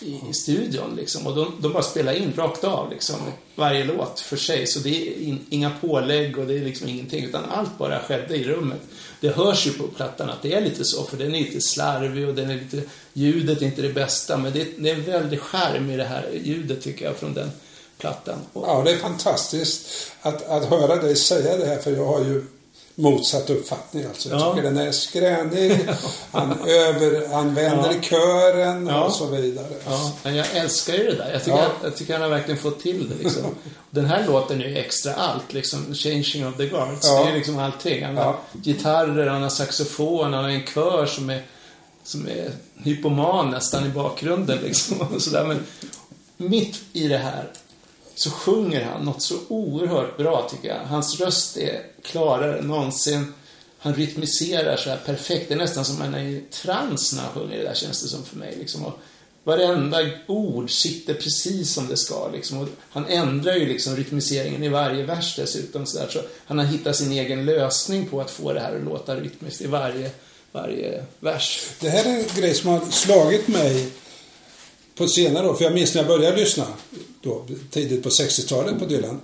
i, 0.00 0.20
i 0.30 0.32
studion 0.32 0.96
liksom. 0.96 1.26
Och 1.26 1.36
de, 1.36 1.52
de 1.60 1.72
bara 1.72 1.82
spelar 1.82 2.12
in 2.12 2.32
rakt 2.36 2.64
av 2.64 2.90
liksom. 2.90 3.16
Varje 3.54 3.84
låt 3.84 4.20
för 4.20 4.36
sig. 4.36 4.66
Så 4.66 4.78
det 4.78 5.08
är 5.08 5.22
in, 5.22 5.46
inga 5.50 5.70
pålägg 5.80 6.38
och 6.38 6.46
det 6.46 6.54
är 6.54 6.64
liksom 6.64 6.88
ingenting. 6.88 7.24
Utan 7.24 7.44
allt 7.44 7.78
bara 7.78 8.00
skedde 8.00 8.36
i 8.36 8.44
rummet. 8.44 8.80
Det 9.20 9.28
hörs 9.28 9.66
ju 9.66 9.72
på 9.72 9.88
plattan 9.88 10.30
att 10.30 10.42
det 10.42 10.52
är 10.52 10.60
lite 10.60 10.84
så. 10.84 11.04
För 11.04 11.16
den 11.16 11.34
är 11.34 11.40
lite 11.40 11.60
slarvig 11.60 12.28
och 12.28 12.34
den 12.34 12.50
är 12.50 12.54
lite... 12.54 12.82
Ljudet 13.12 13.62
är 13.62 13.66
inte 13.66 13.82
det 13.82 13.92
bästa. 13.92 14.36
Men 14.36 14.52
det, 14.52 14.66
det 14.78 14.90
är 14.90 14.94
en 14.94 15.04
väldig 15.04 15.40
skärm 15.40 15.90
i 15.90 15.96
det 15.96 16.04
här 16.04 16.30
ljudet 16.44 16.82
tycker 16.82 17.04
jag 17.04 17.16
från 17.16 17.34
den 17.34 17.50
plattan. 17.98 18.38
Och, 18.52 18.64
Ja, 18.68 18.82
det 18.84 18.90
är 18.90 18.98
fantastiskt 18.98 19.88
att, 20.22 20.48
att 20.48 20.64
höra 20.64 20.96
dig 20.96 21.16
säga 21.16 21.56
det 21.56 21.66
här 21.66 21.78
för 21.78 21.90
jag 21.90 22.06
har 22.06 22.24
ju 22.24 22.44
motsatt 22.98 23.50
uppfattning 23.50 24.04
alltså. 24.04 24.28
Jag 24.28 24.40
Ja. 24.40 24.54
tycker 24.54 24.62
den 24.62 24.78
är 24.78 24.92
skränig, 24.92 25.88
han 26.32 26.58
överanvänder 26.66 27.94
Ja. 27.94 28.00
kören 28.02 28.86
Ja. 28.86 29.04
och 29.04 29.12
så 29.12 29.26
vidare. 29.26 29.66
Ja, 29.86 30.12
men 30.22 30.36
jag 30.36 30.46
älskar 30.56 30.94
ju 30.94 31.04
det 31.04 31.14
där. 31.16 31.32
Jag 31.32 31.44
tycker, 31.44 31.58
Ja. 31.58 31.68
jag 31.82 31.96
tycker 31.96 32.12
han 32.12 32.22
har 32.22 32.28
verkligen 32.28 32.58
fått 32.60 32.80
till 32.82 33.08
det 33.08 33.24
liksom. 33.24 33.42
Den 33.90 34.04
här 34.04 34.26
låten 34.26 34.60
är 34.60 34.68
ju 34.68 34.76
extra 34.78 35.14
allt 35.14 35.52
liksom. 35.52 35.94
Changing 35.94 36.46
of 36.48 36.56
the 36.56 36.66
Guards. 36.66 37.00
Det 37.24 37.30
är 37.30 37.34
liksom 37.34 37.58
allting. 37.58 38.04
Han 38.04 38.16
har 38.16 38.36
gitarrer, 38.52 39.26
han 39.26 39.42
har 39.42 39.48
saxofon, 39.50 40.32
han 40.32 40.44
har 40.44 40.50
en 40.50 40.66
kör 40.74 41.06
som 41.06 41.30
är, 41.30 41.42
som 42.04 42.28
är 42.28 42.50
hypoman 42.84 43.50
nästan 43.50 43.86
i 43.86 43.88
bakgrunden 43.88 44.58
liksom. 44.62 45.00
Och 45.14 45.22
sådär. 45.22 45.44
Men 45.44 45.66
mitt 46.50 46.76
i 46.92 47.08
det 47.08 47.18
här 47.18 47.44
så 48.16 48.30
sjunger 48.30 48.84
han 48.84 49.04
något 49.04 49.22
så 49.22 49.34
oerhört 49.48 50.16
bra 50.16 50.48
tycker 50.50 50.68
jag. 50.68 50.84
Hans 50.84 51.20
röst 51.20 51.56
är 51.56 51.82
klarare 52.02 52.58
än 52.58 52.66
någonsin. 52.66 53.34
Han 53.78 53.94
rytmiserar 53.94 54.76
så 54.76 54.90
här 54.90 54.96
perfekt. 54.96 55.48
Det 55.48 55.54
är 55.54 55.58
nästan 55.58 55.84
som 55.84 56.00
han 56.00 56.14
är 56.14 56.24
i 56.24 56.40
trans 56.50 57.12
när 57.12 57.22
han 57.22 57.32
sjunger 57.32 57.56
det 57.56 57.62
där 57.62 57.74
känns 57.74 58.02
det 58.02 58.08
som 58.08 58.24
för 58.24 58.36
mig. 58.36 58.56
Liksom. 58.58 58.86
Och 58.86 58.98
varenda 59.44 59.98
ord 60.26 60.70
sitter 60.70 61.14
precis 61.14 61.74
som 61.74 61.88
det 61.88 61.96
ska. 61.96 62.28
Liksom. 62.28 62.58
Och 62.58 62.68
han 62.90 63.06
ändrar 63.06 63.54
ju 63.54 63.66
liksom 63.66 63.96
rytmiseringen 63.96 64.62
i 64.62 64.68
varje 64.68 65.04
vers 65.04 65.36
dessutom. 65.36 65.86
Så, 65.86 65.98
där. 65.98 66.08
så 66.08 66.20
han 66.46 66.58
har 66.58 66.66
hittat 66.66 66.96
sin 66.96 67.12
egen 67.12 67.44
lösning 67.44 68.06
på 68.06 68.20
att 68.20 68.30
få 68.30 68.52
det 68.52 68.60
här 68.60 68.76
att 68.76 68.84
låta 68.84 69.16
rytmiskt 69.16 69.60
i 69.60 69.66
varje, 69.66 70.10
varje 70.52 71.04
vers. 71.20 71.66
Det 71.80 71.88
här 71.88 72.04
är 72.04 72.18
en 72.18 72.40
grej 72.40 72.54
som 72.54 72.70
har 72.70 72.80
slagit 72.90 73.48
mig 73.48 73.88
på 74.94 75.08
senare 75.08 75.48
år. 75.48 75.54
För 75.54 75.64
jag 75.64 75.74
minns 75.74 75.94
när 75.94 76.02
jag 76.02 76.08
började 76.08 76.36
lyssna 76.36 76.66
då, 77.26 77.46
tidigt 77.70 78.02
på 78.02 78.08
60-talet 78.08 78.78
på 78.78 78.84
Dylan. 78.84 79.20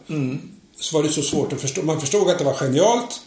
Så 0.80 0.96
var 0.96 1.02
det 1.02 1.08
så 1.12 1.22
svårt 1.22 1.52
att 1.52 1.60
förstå. 1.60 1.82
Man 1.82 2.00
förstod 2.00 2.30
att 2.30 2.38
det 2.38 2.44
var 2.44 2.54
genialt. 2.54 3.20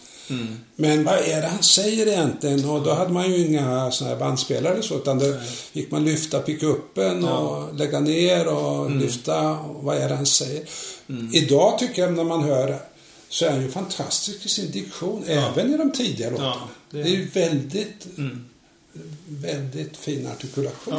Men 0.76 1.04
vad 1.04 1.16
är 1.16 1.42
det 1.42 1.48
han 1.48 1.64
säger 1.64 2.08
egentligen? 2.08 2.70
Och 2.70 2.84
då 2.84 2.94
hade 2.94 3.14
man 3.14 3.32
ju 3.32 3.46
inga 3.46 3.92
såna 3.92 4.10
här 4.10 4.18
bandspelare 4.18 4.82
så. 4.82 4.96
Utan 4.96 5.20
då 5.20 5.34
gick 5.74 5.92
man 5.92 6.06
lyfta 6.06 6.40
pickuppen 6.40 7.24
och 7.24 7.76
lägga 7.76 8.00
ner 8.00 8.48
och 8.48 8.92
lyfta. 8.92 9.52
Och 9.52 9.84
vad 9.84 9.98
är 9.98 10.10
det 10.10 10.16
han 10.16 10.26
säger? 10.26 10.64
Idag 11.34 11.80
tycker 11.80 12.02
jag 12.02 12.14
när 12.14 12.24
man 12.24 12.44
hör 12.44 12.80
så 13.30 13.46
är 13.46 13.52
han 13.52 13.62
ju 13.62 13.72
fantastisk 13.72 14.46
i 14.46 14.50
sin 14.50 14.72
diktion. 14.72 15.24
Även 15.28 15.74
i 15.74 15.78
de 15.78 15.92
tidiga 15.92 16.30
låtarna. 16.30 16.68
det 16.92 16.98
det, 16.98 17.04
är 17.04 17.06
är 17.06 17.10
ju 17.10 17.28
väldigt 17.28 18.08
väldigt 19.28 19.98
fin 19.98 20.28
artikulation. 20.28 20.94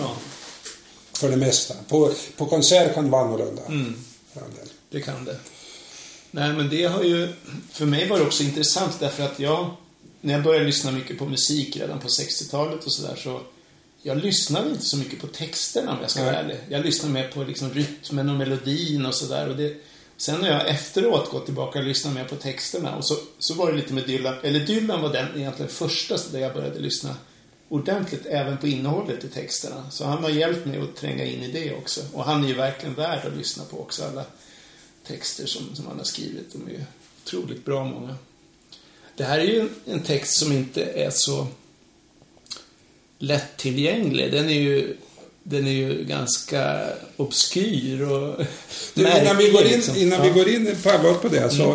För 1.16 1.30
det 1.30 1.36
mesta. 1.36 1.74
På, 1.88 2.12
på 2.36 2.46
konsert 2.46 2.94
kan 2.94 3.04
det 3.04 3.10
vara 3.10 3.24
annorlunda. 3.24 3.62
Del. 4.34 4.68
Det 4.90 5.00
kan 5.00 5.24
det. 5.24 5.36
Nej, 6.30 6.52
men 6.52 6.68
det 6.68 6.84
har 6.84 7.02
ju... 7.02 7.28
För 7.72 7.86
mig 7.86 8.08
var 8.08 8.18
det 8.18 8.24
också 8.24 8.42
intressant 8.42 9.00
därför 9.00 9.22
att 9.22 9.40
jag... 9.40 9.70
När 10.20 10.34
jag 10.34 10.42
började 10.42 10.66
lyssna 10.66 10.90
mycket 10.90 11.18
på 11.18 11.26
musik 11.26 11.76
redan 11.76 11.98
på 11.98 12.08
60-talet 12.08 12.84
och 12.84 12.92
sådär 12.92 13.16
så... 13.16 13.40
Jag 14.02 14.18
lyssnade 14.18 14.70
inte 14.70 14.84
så 14.84 14.96
mycket 14.96 15.20
på 15.20 15.26
texterna 15.26 15.92
om 15.92 15.98
jag 16.00 16.10
ska 16.10 16.24
vara 16.24 16.32
Nej. 16.32 16.40
ärlig. 16.44 16.58
Jag 16.68 16.84
lyssnade 16.84 17.14
mer 17.14 17.28
på 17.28 17.44
liksom 17.44 17.70
rytmen 17.70 18.28
och 18.28 18.36
melodin 18.36 19.06
och 19.06 19.14
sådär. 19.14 19.48
Och 19.48 19.56
det, 19.56 19.76
sen 20.16 20.42
har 20.42 20.48
jag 20.48 20.68
efteråt 20.68 21.30
gått 21.30 21.44
tillbaka 21.44 21.78
och 21.78 21.84
lyssnat 21.84 22.14
mer 22.14 22.24
på 22.24 22.36
texterna. 22.36 22.96
Och 22.96 23.04
så, 23.04 23.16
så 23.38 23.54
var 23.54 23.70
det 23.70 23.76
lite 23.76 23.92
med 23.92 24.06
Dylan. 24.06 24.34
Eller 24.42 24.60
Dylan 24.60 25.02
var 25.02 25.12
den 25.12 25.26
egentligen 25.36 25.70
första 25.70 26.16
där 26.32 26.38
jag 26.38 26.54
började 26.54 26.78
lyssna 26.78 27.14
ordentligt 27.68 28.26
även 28.26 28.58
på 28.58 28.66
innehållet 28.66 29.24
i 29.24 29.28
texterna. 29.28 29.90
Så 29.90 30.04
han 30.04 30.22
har 30.22 30.30
hjälpt 30.30 30.66
mig 30.66 30.78
att 30.80 30.96
tränga 30.96 31.24
in 31.24 31.42
i 31.42 31.52
det 31.52 31.74
också. 31.74 32.00
Och 32.12 32.24
han 32.24 32.44
är 32.44 32.48
ju 32.48 32.54
verkligen 32.54 32.94
värd 32.94 33.26
att 33.26 33.36
lyssna 33.36 33.64
på 33.64 33.80
också. 33.80 34.04
Alla 34.04 34.24
texter 35.06 35.46
som, 35.46 35.76
som 35.76 35.86
han 35.86 35.98
har 35.98 36.04
skrivit. 36.04 36.52
De 36.52 36.66
är 36.66 36.70
ju 36.70 36.84
otroligt 37.24 37.64
bra 37.64 37.84
många. 37.84 38.14
Det 39.16 39.24
här 39.24 39.38
är 39.38 39.44
ju 39.44 39.68
en, 39.86 40.02
text 40.02 40.38
som 40.38 40.52
inte 40.52 40.84
är 40.84 41.10
så 41.10 41.46
lättillgänglig. 43.18 44.32
Den 44.32 44.48
är 44.48 44.60
ju, 44.60 44.96
den 45.42 45.66
är 45.66 45.70
ju 45.70 46.04
ganska 46.04 46.88
obskyr 47.16 48.02
och 48.02 48.40
Du, 48.94 49.02
innan 49.02 49.36
vi 49.36 49.50
går 49.50 49.62
in, 49.62 49.68
liksom. 49.68 49.96
innan 49.96 50.18
Ja. 50.18 50.24
Mm. 50.24 50.34
vi 50.34 50.40
går 50.40 50.48
in 50.48 50.76
på 50.82 50.90
allvar 50.90 51.14
på 51.14 51.28
det 51.28 51.50
så 51.50 51.70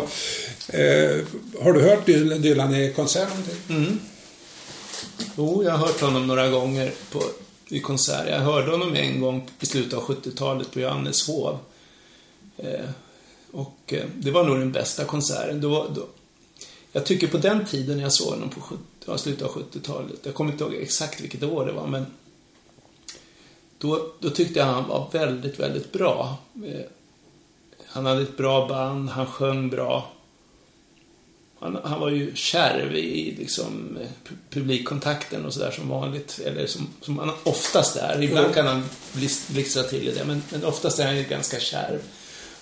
eh, 0.76 1.24
har 1.62 1.72
du 1.72 1.80
hört 1.80 2.06
Dylan 2.06 2.74
i 2.74 2.92
konsert 2.96 3.28
någonting? 3.28 3.56
Mm. 3.68 4.00
Jo, 5.36 5.64
jag 5.64 5.70
har 5.72 5.78
hört 5.78 6.00
honom 6.00 6.26
några 6.26 6.48
gånger 6.48 6.92
på, 7.10 7.22
i 7.68 7.80
konserter. 7.80 8.32
Jag 8.32 8.40
hörde 8.40 8.70
honom 8.70 8.94
en 8.94 9.20
gång 9.20 9.50
i 9.60 9.66
slutet 9.66 9.94
av 9.94 10.02
70-talet 10.02 10.72
på 10.72 10.80
Johanneshov. 10.80 11.58
Eh, 12.56 12.90
och 13.52 13.78
eh, 13.86 14.04
det 14.16 14.30
var 14.30 14.44
nog 14.44 14.58
den 14.58 14.72
bästa 14.72 15.04
konserten. 15.04 15.60
Då, 15.60 15.86
då, 15.94 16.06
jag 16.92 17.06
tycker 17.06 17.26
på 17.26 17.38
den 17.38 17.66
tiden 17.66 17.98
jag 17.98 18.12
såg 18.12 18.32
honom 18.32 18.48
på 18.48 18.60
70, 18.60 18.82
ja, 19.06 19.18
slutet 19.18 19.42
av 19.42 19.50
70-talet, 19.50 20.18
jag 20.22 20.34
kommer 20.34 20.52
inte 20.52 20.64
ihåg 20.64 20.74
exakt 20.74 21.20
vilket 21.20 21.42
år 21.42 21.66
det 21.66 21.72
var, 21.72 21.86
men 21.86 22.06
då, 23.78 24.12
då 24.20 24.30
tyckte 24.30 24.58
jag 24.58 24.66
han 24.66 24.88
var 24.88 25.08
väldigt, 25.12 25.60
väldigt 25.60 25.92
bra. 25.92 26.36
Eh, 26.64 26.80
han 27.86 28.06
hade 28.06 28.22
ett 28.22 28.36
bra 28.36 28.68
band, 28.68 29.08
han 29.08 29.26
sjöng 29.26 29.70
bra. 29.70 30.12
Han, 31.62 31.78
han 31.84 32.00
var 32.00 32.10
ju 32.10 32.34
kärv 32.34 32.96
i 32.96 33.34
liksom, 33.38 33.98
pu- 34.24 34.36
publikkontakten 34.50 35.44
och 35.44 35.54
sådär 35.54 35.70
som 35.70 35.88
vanligt. 35.88 36.40
Eller 36.44 36.66
som, 36.66 36.88
som 37.00 37.18
han 37.18 37.30
oftast 37.42 37.96
är. 37.96 38.22
Ibland 38.22 38.54
kan 38.54 38.66
han 38.66 38.84
blixtra 39.48 39.82
till 39.82 40.08
i 40.08 40.12
det, 40.12 40.24
men, 40.24 40.42
men 40.50 40.64
oftast 40.64 40.98
är 40.98 41.06
han 41.06 41.16
ju 41.16 41.22
ganska 41.24 41.60
kärv. 41.60 42.02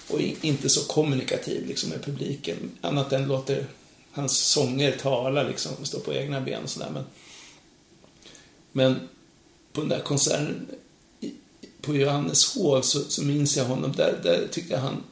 Och 0.09 0.21
inte 0.21 0.69
så 0.69 0.81
kommunikativ 0.81 1.67
liksom, 1.67 1.91
med 1.91 2.05
publiken. 2.05 2.57
Annat 2.81 3.13
än 3.13 3.29
låter 3.29 3.67
hans 4.13 4.39
sånger 4.39 4.93
tala 4.93 5.43
liksom, 5.43 5.73
stå 5.83 6.01
på 6.01 6.15
egna 6.15 6.41
ben 6.41 6.63
och 6.63 6.71
sådär. 6.71 6.91
Men, 6.93 7.05
men 8.73 9.09
på 9.73 9.81
den 9.81 9.91
där 9.91 10.01
konserten 10.01 10.67
på 11.81 11.97
Johanneshov 11.97 12.83
så, 12.83 13.01
så 13.01 13.23
minns 13.23 13.57
jag 13.57 13.65
honom. 13.65 13.93
Där, 13.97 14.21
där 14.23 14.47
tyckte 14.51 14.75
jag 14.75 14.81
han 14.81 15.03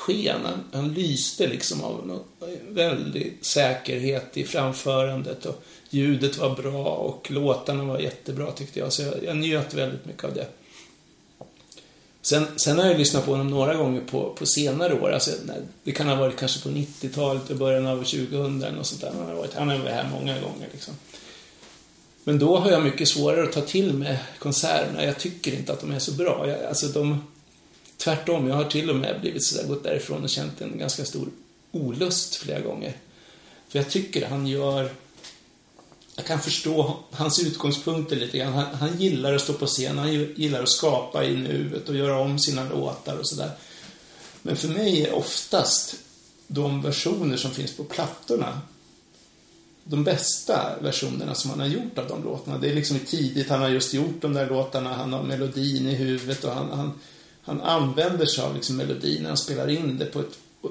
sken. 0.00 0.40
Han, 0.44 0.64
han 0.72 0.94
lyste 0.94 1.46
liksom 1.46 1.84
av 1.84 2.06
någon 2.06 2.24
väldig 2.68 3.38
säkerhet 3.40 4.36
i 4.36 4.44
framförandet. 4.44 5.46
Och 5.46 5.62
ljudet 5.90 6.38
var 6.38 6.56
bra 6.56 6.94
och 6.94 7.30
låtarna 7.30 7.84
var 7.84 7.98
jättebra 7.98 8.52
tyckte 8.52 8.78
jag. 8.78 8.92
Så 8.92 9.02
jag, 9.02 9.24
jag 9.24 9.36
njöt 9.36 9.74
väldigt 9.74 10.06
mycket 10.06 10.24
av 10.24 10.34
det. 10.34 10.46
Sen, 12.22 12.46
sen 12.56 12.78
har 12.78 12.86
jag 12.86 12.98
lyssnat 12.98 13.24
på 13.24 13.30
honom 13.30 13.50
några 13.50 13.74
gånger 13.74 14.00
på, 14.00 14.36
på 14.38 14.46
senare 14.46 15.00
år. 15.00 15.12
Alltså, 15.12 15.30
nej, 15.44 15.56
det 15.84 15.92
kan 15.92 16.08
ha 16.08 16.14
varit 16.14 16.36
kanske 16.36 16.62
på 16.62 16.68
90-talet 16.68 17.50
och 17.50 17.56
början 17.56 17.86
av 17.86 17.96
2000 17.96 18.62
eller 18.62 18.76
något 18.76 18.86
sånt 18.86 19.00
där. 19.00 19.12
Han 19.18 19.26
har 19.26 19.34
varit, 19.34 19.54
han 19.54 19.68
har 19.68 19.78
varit 19.78 19.92
här 19.92 20.10
många 20.12 20.34
gånger 20.34 20.68
liksom. 20.72 20.94
Men 22.24 22.38
då 22.38 22.56
har 22.56 22.70
jag 22.70 22.82
mycket 22.82 23.08
svårare 23.08 23.42
att 23.42 23.52
ta 23.52 23.60
till 23.60 23.92
mig 23.92 24.18
konserterna. 24.38 25.04
Jag 25.04 25.18
tycker 25.18 25.52
inte 25.52 25.72
att 25.72 25.80
de 25.80 25.90
är 25.90 25.98
så 25.98 26.12
bra. 26.12 26.48
Jag, 26.48 26.64
alltså 26.64 26.86
de, 26.86 27.24
tvärtom, 28.00 28.48
jag 28.48 28.54
har 28.54 28.64
till 28.64 28.90
och 28.90 28.96
med 28.96 29.20
blivit 29.20 29.44
sådär, 29.44 29.68
gått 29.68 29.84
därifrån 29.84 30.22
och 30.22 30.30
känt 30.30 30.60
en 30.60 30.78
ganska 30.78 31.04
stor 31.04 31.28
olust 31.72 32.36
flera 32.36 32.60
gånger. 32.60 32.96
För 33.68 33.78
jag 33.78 33.90
tycker 33.90 34.28
han 34.28 34.46
gör... 34.46 34.90
Jag 36.16 36.26
kan 36.26 36.40
förstå 36.40 36.96
hans 37.10 37.42
utgångspunkter 37.42 38.16
lite 38.16 38.38
grann. 38.38 38.52
Han, 38.52 38.74
han 38.74 39.00
gillar 39.00 39.34
att 39.34 39.40
stå 39.40 39.52
på 39.52 39.66
scen, 39.66 39.98
han 39.98 40.12
gillar 40.12 40.62
att 40.62 40.68
skapa 40.68 41.24
i 41.24 41.36
nuet 41.36 41.88
och 41.88 41.96
göra 41.96 42.18
om 42.18 42.38
sina 42.38 42.68
låtar 42.68 43.16
och 43.16 43.28
sådär. 43.28 43.50
Men 44.42 44.56
för 44.56 44.68
mig 44.68 45.02
är 45.02 45.12
oftast 45.12 45.94
de 46.46 46.82
versioner 46.82 47.36
som 47.36 47.50
finns 47.50 47.76
på 47.76 47.84
plattorna 47.84 48.60
de 49.84 50.04
bästa 50.04 50.78
versionerna 50.80 51.34
som 51.34 51.50
han 51.50 51.60
har 51.60 51.66
gjort 51.66 51.98
av 51.98 52.08
de 52.08 52.24
låtarna. 52.24 52.58
Det 52.58 52.70
är 52.70 52.74
liksom 52.74 52.98
tidigt 52.98 53.48
han 53.48 53.60
har 53.60 53.68
just 53.68 53.94
gjort 53.94 54.20
de 54.20 54.34
där 54.34 54.46
låtarna, 54.50 54.94
han 54.94 55.12
har 55.12 55.22
melodin 55.22 55.88
i 55.88 55.94
huvudet 55.94 56.44
och 56.44 56.52
han, 56.52 56.70
han, 56.70 56.92
han 57.42 57.60
använder 57.60 58.26
sig 58.26 58.44
av 58.44 58.54
liksom 58.54 58.76
melodin 58.76 59.22
när 59.22 59.28
han 59.28 59.36
spelar 59.36 59.70
in 59.70 59.98
det 59.98 60.04
på 60.04 60.20
ett... 60.20 60.38
Och, 60.60 60.70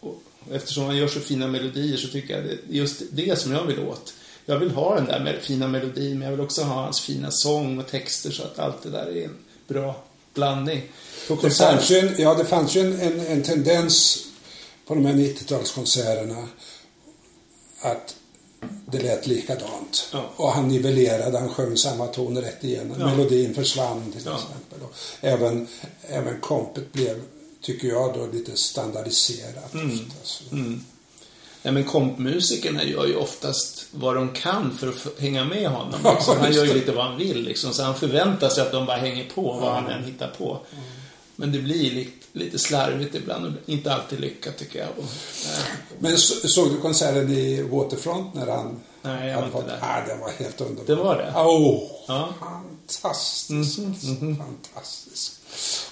och, 0.00 0.22
och 0.48 0.54
eftersom 0.54 0.84
han 0.84 0.96
gör 0.96 1.08
så 1.08 1.20
fina 1.20 1.46
melodier 1.46 1.96
så 1.96 2.08
tycker 2.08 2.34
jag 2.34 2.44
det 2.44 2.50
är 2.50 2.58
just 2.66 3.02
det 3.10 3.38
som 3.38 3.52
jag 3.52 3.64
vill 3.64 3.78
åt. 3.78 4.14
Jag 4.46 4.58
vill 4.58 4.70
ha 4.70 4.94
den 4.94 5.04
där 5.04 5.38
fina 5.42 5.68
melodin 5.68 6.18
men 6.18 6.22
jag 6.22 6.36
vill 6.36 6.44
också 6.44 6.62
ha 6.62 6.82
hans 6.82 7.00
fina 7.00 7.30
sång 7.30 7.78
och 7.78 7.86
texter 7.86 8.30
så 8.30 8.42
att 8.42 8.58
allt 8.58 8.82
det 8.82 8.90
där 8.90 9.06
är 9.06 9.24
en 9.24 9.36
bra 9.68 10.04
blandning. 10.34 10.82
På 11.28 11.34
Det 11.42 11.50
fanns 11.50 11.90
ju 11.90 11.98
en, 11.98 12.14
ja, 12.18 12.34
det 12.34 12.44
fanns 12.44 12.76
ju 12.76 12.80
en, 12.80 13.00
en, 13.00 13.26
en 13.26 13.42
tendens 13.42 14.26
på 14.86 14.94
de 14.94 15.06
här 15.06 15.14
90-talskonserterna 15.14 16.46
att 17.80 18.16
det 18.86 18.98
lät 19.02 19.26
likadant. 19.26 20.08
Ja. 20.12 20.30
Och 20.36 20.52
han 20.52 20.68
nivellerade, 20.68 21.38
han 21.38 21.48
sjöng 21.48 21.76
samma 21.76 22.06
ton 22.06 22.38
rätt 22.40 22.64
igenom. 22.64 22.96
Ja. 23.00 23.06
Melodin 23.06 23.54
försvann 23.54 24.12
till 24.12 24.22
Ja. 24.24 24.34
exempel. 24.34 24.78
Och 24.82 24.94
även, 25.20 25.68
även 26.02 26.40
kompet 26.40 26.92
blev, 26.92 27.20
tycker 27.60 27.88
jag, 27.88 28.14
då 28.14 28.26
lite 28.32 28.56
standardiserat. 28.56 29.74
Mm. 29.74 30.00
oftast. 30.22 30.42
Nej, 31.64 31.74
men 31.74 31.84
kompmusikerna 31.84 32.84
gör 32.84 33.06
ju 33.06 33.16
oftast 33.16 33.86
vad 33.90 34.14
de 34.14 34.28
kan 34.32 34.78
för 34.78 34.88
att 34.88 35.20
hänga 35.20 35.44
med 35.44 35.68
honom. 35.68 36.00
Ja, 36.04 36.14
Liksom. 36.14 36.36
Han 36.40 36.52
gör 36.52 36.64
ju 36.64 36.74
lite 36.74 36.92
vad 36.92 37.04
han 37.04 37.18
vill, 37.18 37.42
liksom. 37.42 37.72
så 37.72 37.82
han 37.82 37.94
förväntar 37.94 38.48
sig 38.48 38.62
att 38.62 38.72
de 38.72 38.86
bara 38.86 38.96
hänger 38.96 39.30
på 39.34 39.42
vad 39.42 39.72
han 39.74 39.86
än 39.90 40.04
hittar 40.04 40.28
på. 40.38 40.58
Men 41.36 41.52
det 41.52 41.58
blir 41.58 41.90
lite, 42.32 42.58
slarvigt 42.58 43.14
ibland 43.14 43.46
och 43.46 43.52
inte 43.70 43.94
alltid 43.94 44.20
lyckat, 44.20 44.56
tycker 44.58 44.78
jag. 44.78 44.88
Och, 44.88 45.04
nej. 45.46 45.64
Men 45.98 46.18
så, 46.18 46.48
såg 46.48 46.70
du 46.70 46.76
konserten 46.80 47.30
i 47.32 47.62
Waterfront 47.62 48.34
när 48.34 48.46
han 48.46 48.80
Nej, 49.04 49.28
jag 49.30 49.38
var 49.38 49.46
inte 49.46 49.62
där. 49.62 49.78
Ah, 49.82 50.06
det 50.06 50.14
var 50.20 50.30
helt 50.38 50.60
underbart. 50.60 50.86
Det 50.86 50.94
var 50.94 51.16
det? 51.16 51.32
Åh, 51.36 51.82
Ja. 52.08 52.28
fantastiskt. 52.40 53.78
Mhm, 53.78 53.90
alltså. 53.90 54.24
Fantastiskt. 54.74 55.32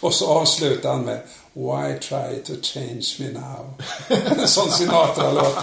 Och 0.00 0.14
så 0.14 0.26
avslutar 0.26 0.88
han 0.92 1.04
med 1.04 1.23
Why 1.52 1.99
try 1.99 2.42
to 2.47 2.52
change 2.62 3.06
me 3.18 3.28
now? 3.32 3.75
en 4.40 4.49
sån 4.49 4.70
Sinatra-låt. 4.70 5.56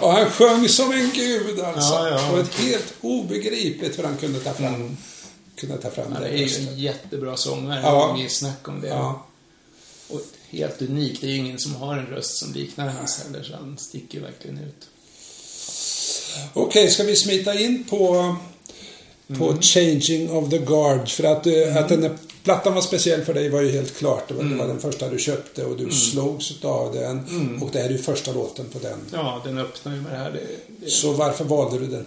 Och 0.00 0.12
han 0.12 0.30
sjöng 0.30 0.68
som 0.68 0.92
en 0.92 1.10
gud 1.14 1.60
alltså. 1.60 1.94
Ja, 1.94 2.08
ja. 2.08 2.32
Och 2.32 2.38
ett 2.38 2.54
helt 2.54 2.94
obegripligt 3.00 3.98
hur 3.98 4.04
han 4.04 4.16
kunde 4.16 4.40
ta 4.40 4.52
fram, 4.52 4.96
kunde 5.56 5.76
ta 5.78 5.90
fram 5.90 6.12
Han 6.12 6.22
det 6.22 6.28
är 6.28 6.36
ju 6.36 6.68
en 6.68 6.78
jättebra 6.78 7.36
sångare, 7.36 7.80
Ja. 7.82 8.14
inget 8.18 8.32
snack 8.32 8.68
om 8.68 8.80
det. 8.80 8.88
Ja. 8.88 9.26
Och 10.12 10.20
helt 10.50 10.82
unik. 10.82 11.20
Det 11.20 11.26
är 11.26 11.30
ju 11.30 11.36
ingen 11.36 11.58
som 11.58 11.74
har 11.74 11.96
en 11.98 12.06
röst 12.06 12.36
som 12.36 12.52
liknar 12.52 12.88
hans 12.88 13.22
heller, 13.22 13.42
så 13.42 13.52
han 13.56 13.78
sticker 13.78 14.18
ju 14.18 14.24
verkligen 14.24 14.58
ut. 14.58 14.88
Okej, 16.52 16.90
ska 16.90 17.02
vi 17.02 17.16
smita 17.16 17.58
in 17.60 17.84
på, 17.84 18.36
på 19.38 19.44
Mm. 19.48 19.62
Changing 19.62 20.30
of 20.30 20.50
the 20.50 20.58
Guard? 20.58 21.08
För 21.08 21.24
att, 21.24 21.46
eh, 21.46 21.76
att 21.76 21.88
den 21.88 22.02
här 22.02 22.16
plattan 22.42 22.74
var 22.74 22.82
speciell 22.82 23.24
för 23.24 23.34
dig 23.34 23.48
var 23.48 23.60
ju 23.60 23.70
helt 23.70 23.96
klart. 23.98 24.28
Det 24.28 24.34
var, 24.34 24.40
Mm. 24.40 24.52
det 24.52 24.58
var 24.64 24.68
den 24.68 24.80
första 24.80 25.08
du 25.08 25.18
köpte 25.18 25.64
och 25.64 25.76
du 25.76 25.90
slogs 25.90 26.64
av 26.64 26.94
den. 26.94 27.58
Och 27.62 27.70
det 27.72 27.80
är 27.80 27.90
ju 27.90 27.98
första 27.98 28.32
låten 28.32 28.66
på 28.68 28.78
den. 28.78 28.98
Ja, 29.12 29.40
den 29.44 29.58
öppnar 29.58 29.94
ju 29.94 30.00
med 30.00 30.12
det 30.12 30.16
här. 30.18 30.30
Det, 30.32 30.40
det, 30.84 30.90
Så 30.90 31.12
varför 31.12 31.44
valde 31.44 31.78
du 31.78 31.86
den 31.86 31.94
här? 31.94 32.04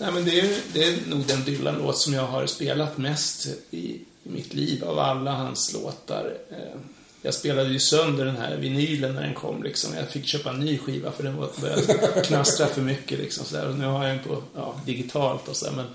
Nej, 0.00 0.12
men 0.12 0.24
det 0.24 0.40
är, 0.40 0.56
det 0.72 0.84
är 0.84 0.96
nog 1.08 1.20
den 1.26 1.44
Dylan-låt 1.44 1.98
som 1.98 2.12
jag 2.14 2.22
har 2.26 2.46
spelat 2.46 2.98
mest 2.98 3.46
i, 3.70 4.00
i 4.28 4.32
mitt 4.32 4.54
liv 4.54 4.84
av 4.84 4.98
alla 4.98 5.32
hans 5.32 5.72
låtar. 5.72 6.36
Eh, 6.50 6.80
jag 7.22 7.34
spelade 7.34 7.68
ju 7.68 7.78
sönder 7.78 8.24
den 8.24 8.36
här 8.36 8.56
vinylen 8.56 9.14
när 9.14 9.22
den 9.22 9.34
kom 9.34 9.62
liksom. 9.62 9.94
Jag 9.94 10.08
fick 10.08 10.26
köpa 10.26 10.50
en 10.50 10.60
ny 10.60 10.78
skiva 10.78 11.12
för 11.12 11.22
den 11.22 11.36
började 11.60 12.22
knastra 12.24 12.66
för 12.66 12.82
mycket 12.82 13.18
liksom. 13.18 13.44
Så 13.44 13.56
där. 13.56 13.68
Och 13.68 13.78
nu 13.78 13.86
har 13.86 14.06
jag 14.06 14.16
den 14.16 14.24
på 14.24 14.42
ja, 14.54 14.80
digitalt 14.86 15.48
och 15.48 15.56
sådär. 15.56 15.72
Men, 15.76 15.86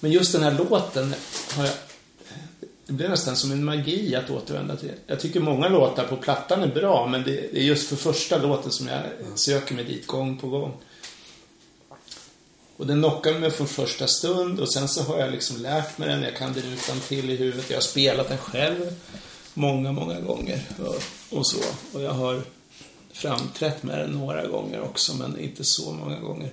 men 0.00 0.12
just 0.12 0.32
den 0.32 0.42
här 0.42 0.58
låten 0.58 1.14
har 1.56 1.64
jag... 1.64 1.74
Det 2.86 2.92
blev 2.92 3.10
nästan 3.10 3.36
som 3.36 3.52
en 3.52 3.64
magi 3.64 4.14
att 4.14 4.30
återvända 4.30 4.76
till. 4.76 4.92
Jag 5.06 5.20
tycker 5.20 5.40
många 5.40 5.68
låtar 5.68 6.04
på 6.04 6.16
plattan 6.16 6.62
är 6.62 6.74
bra, 6.74 7.06
men 7.06 7.22
det 7.22 7.52
det 7.52 7.58
är 7.58 7.64
just 7.64 7.88
för 7.88 7.96
första 7.96 8.38
låten 8.38 8.70
som 8.70 8.88
jag 8.88 9.02
söker 9.34 9.74
mig 9.74 9.84
dit 9.84 10.06
gång 10.06 10.38
på 10.38 10.48
gång. 10.48 10.72
Och 12.76 12.86
den 12.86 12.98
knockade 12.98 13.38
mig 13.38 13.50
från 13.50 13.66
första 13.66 14.06
stund 14.06 14.60
och 14.60 14.72
sen 14.72 14.88
så 14.88 15.02
har 15.02 15.18
jag 15.18 15.32
liksom 15.32 15.56
lärt 15.56 15.98
mig 15.98 16.08
den. 16.08 16.22
Jag 16.22 16.36
kan 16.36 16.52
den 16.52 16.72
utan 16.72 17.00
till 17.00 17.30
i 17.30 17.36
huvudet. 17.36 17.70
Jag 17.70 17.76
har 17.76 17.82
spelat 17.82 18.28
den 18.28 18.38
själv 18.38 18.94
många, 19.54 19.92
många 19.92 20.20
gånger 20.20 20.60
och, 20.78 21.02
och 21.38 21.46
så. 21.46 21.58
Och 21.92 22.02
jag 22.02 22.12
har 22.12 22.42
framträtt 23.12 23.82
med 23.82 23.98
den 23.98 24.10
några 24.10 24.46
gånger 24.46 24.80
också, 24.80 25.14
men 25.14 25.40
inte 25.40 25.64
så 25.64 25.92
många 25.92 26.20
gånger. 26.20 26.50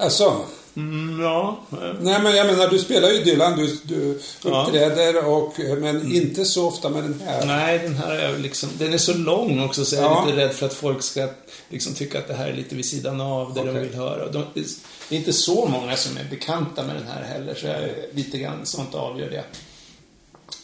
Alltså, 0.00 0.44
Mm, 0.76 1.20
ja. 1.22 1.60
eh, 1.72 1.94
nej 2.00 2.22
men 2.22 2.36
jag 2.36 2.46
menar 2.46 2.68
du 2.68 2.78
spelar 2.78 3.08
ju 3.10 3.24
Dylan, 3.24 3.56
du, 3.56 3.78
du 3.82 4.20
Ja. 4.44 4.62
uppträder 4.66 5.24
och, 5.26 5.54
men 5.78 6.12
inte 6.14 6.44
så 6.44 6.66
ofta 6.68 6.88
med 6.88 7.02
den 7.02 7.20
här. 7.26 7.46
Nej, 7.46 7.78
den 7.78 7.94
här 7.96 8.10
är 8.14 8.38
liksom, 8.38 8.68
den 8.78 8.92
är 8.92 8.98
så 8.98 9.14
lång 9.14 9.64
också 9.64 9.84
så 9.84 9.96
jag 9.96 10.04
är 10.04 10.08
Ja. 10.08 10.24
lite 10.26 10.36
rädd 10.38 10.52
för 10.52 10.66
att 10.66 10.74
folk 10.74 11.02
ska 11.02 11.28
liksom 11.68 11.94
tycka 11.94 12.18
att 12.18 12.28
det 12.28 12.34
här 12.34 12.48
är 12.48 12.52
lite 12.52 12.74
vid 12.74 12.84
sidan 12.84 13.20
av 13.20 13.54
det 13.54 13.60
de 13.60 13.68
Okej. 13.70 13.82
vill 13.82 13.94
höra. 13.94 14.28
De, 14.30 14.44
det 14.54 15.14
är 15.14 15.18
inte 15.18 15.32
så 15.32 15.66
många 15.66 15.96
som 15.96 16.16
är 16.16 16.24
bekanta 16.24 16.82
med 16.82 16.96
den 16.96 17.06
här 17.06 17.22
heller, 17.22 17.54
så 17.54 17.66
jag 17.66 17.76
är 17.76 17.94
lite 18.12 18.38
grann 18.38 18.66
sånt 18.66 18.94
avgör 18.94 19.30
det. 19.30 19.44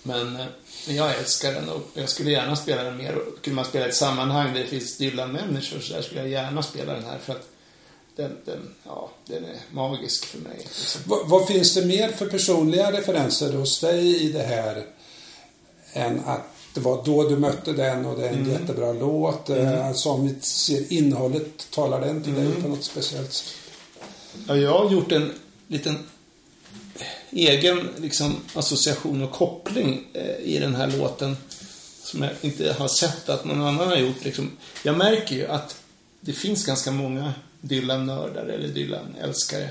Men, 0.02 0.36
eh, 0.36 0.46
men 0.86 0.96
jag 0.96 1.18
älskar 1.18 1.52
den 1.52 1.68
och 1.68 1.82
jag 1.94 2.08
skulle 2.08 2.30
gärna 2.30 2.56
spela 2.56 2.82
den 2.82 2.96
mer. 2.96 3.18
Skulle 3.40 3.56
man 3.56 3.64
spela 3.64 3.86
i 3.86 3.88
ett 3.88 3.94
sammanhang 3.96 4.52
där 4.54 4.60
det 4.60 4.66
finns 4.66 4.96
Dylan-människor 4.96 5.80
så 5.80 5.92
där 5.94 6.02
skulle 6.02 6.20
jag 6.20 6.30
gärna 6.30 6.62
spela 6.62 6.92
den 6.92 7.04
här 7.04 7.18
för 7.24 7.32
att 7.32 7.48
den, 8.16 8.36
den, 8.44 8.74
ja, 8.84 9.10
den 9.26 9.44
är 9.44 9.56
magisk 9.74 10.24
för 10.24 10.38
mig. 10.38 10.56
Liksom. 10.58 11.00
Vad, 11.06 11.28
vad 11.28 11.46
finns 11.48 11.74
det 11.74 11.86
mer 11.86 12.08
för 12.08 12.26
personliga 12.26 12.92
referenser 12.92 13.52
hos 13.52 13.80
dig 13.80 14.22
i 14.24 14.32
det 14.32 14.42
här 14.42 14.86
än 15.92 16.20
att 16.26 16.40
det 16.74 16.80
var 16.80 17.04
då 17.04 17.28
du 17.28 17.36
mötte 17.36 17.72
den 17.72 18.06
och 18.06 18.18
det 18.18 18.24
är 18.28 18.32
en 18.32 18.38
Mm. 18.38 18.50
jättebra 18.50 18.92
låt. 18.92 19.48
Mm. 19.48 19.82
Alltså 19.82 20.08
om 20.08 20.28
vi 20.28 20.34
ser 20.40 20.92
innehållet, 20.92 21.70
talar 21.70 22.00
den 22.00 22.22
till 22.22 22.32
Mm. 22.32 22.44
dig 22.52 22.62
på 22.62 22.68
något 22.68 22.84
speciellt 22.84 23.32
sätt? 23.32 23.54
Ja, 24.48 24.56
jag 24.56 24.78
har 24.78 24.90
gjort 24.90 25.12
en 25.12 25.32
liten 25.68 25.98
egen 27.30 27.88
liksom, 27.98 28.36
association 28.54 29.22
och 29.22 29.32
koppling 29.32 30.06
eh, 30.12 30.36
i 30.36 30.58
den 30.58 30.74
här 30.74 30.90
låten 30.98 31.36
som 32.02 32.22
jag 32.22 32.30
inte 32.40 32.72
har 32.72 32.88
sett 32.88 33.28
att 33.28 33.44
någon 33.44 33.60
annan 33.62 33.88
har 33.88 33.96
gjort. 33.96 34.24
Liksom. 34.24 34.50
Jag 34.82 34.98
märker 34.98 35.34
ju 35.34 35.46
att 35.46 35.76
det 36.20 36.32
finns 36.32 36.66
ganska 36.66 36.90
många 36.90 37.32
Dylan-nördar 37.68 38.46
eller 38.46 38.68
Dylan-älskare 38.68 39.68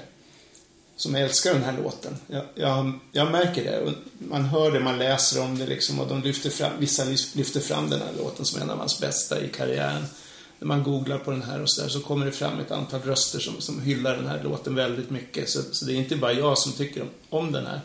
som 0.95 1.15
älskar 1.15 1.53
den 1.53 1.63
här 1.63 1.77
låten. 1.83 2.17
Jag, 2.27 2.43
jag, 2.55 2.99
jag 3.11 3.31
märker 3.31 3.63
det. 3.63 3.93
Man 4.17 4.45
hör 4.45 4.71
det, 4.71 4.79
man 4.79 4.97
läser 4.97 5.41
om 5.41 5.57
det 5.57 5.65
liksom 5.65 5.99
och 5.99 6.07
de 6.07 6.21
lyfter 6.21 6.49
fram, 6.49 6.71
vissa 6.79 7.03
lyfter 7.33 7.59
fram 7.59 7.89
den 7.89 7.99
här 7.99 8.13
låten 8.17 8.45
som 8.45 8.61
en 8.61 8.69
av 8.69 8.77
hans 8.77 8.99
bästa 8.99 9.41
i 9.41 9.47
karriären. 9.47 10.05
När 10.59 10.67
man 10.67 10.83
googlar 10.83 11.17
på 11.17 11.31
den 11.31 11.43
här 11.43 11.61
och 11.61 11.69
så 11.69 11.81
där 11.81 11.89
så 11.89 11.99
kommer 11.99 12.25
det 12.25 12.31
fram 12.31 12.59
ett 12.59 12.71
antal 12.71 13.01
röster 13.01 13.39
som, 13.39 13.61
som 13.61 13.81
hyllar 13.81 14.15
den 14.15 14.27
här 14.27 14.43
låten 14.43 14.75
väldigt 14.75 15.09
mycket. 15.09 15.49
Så, 15.49 15.61
så 15.71 15.85
det 15.85 15.93
är 15.93 15.95
inte 15.95 16.15
bara 16.15 16.33
jag 16.33 16.57
som 16.57 16.71
tycker 16.71 17.01
om, 17.01 17.09
om 17.29 17.51
den 17.51 17.65
här. 17.65 17.81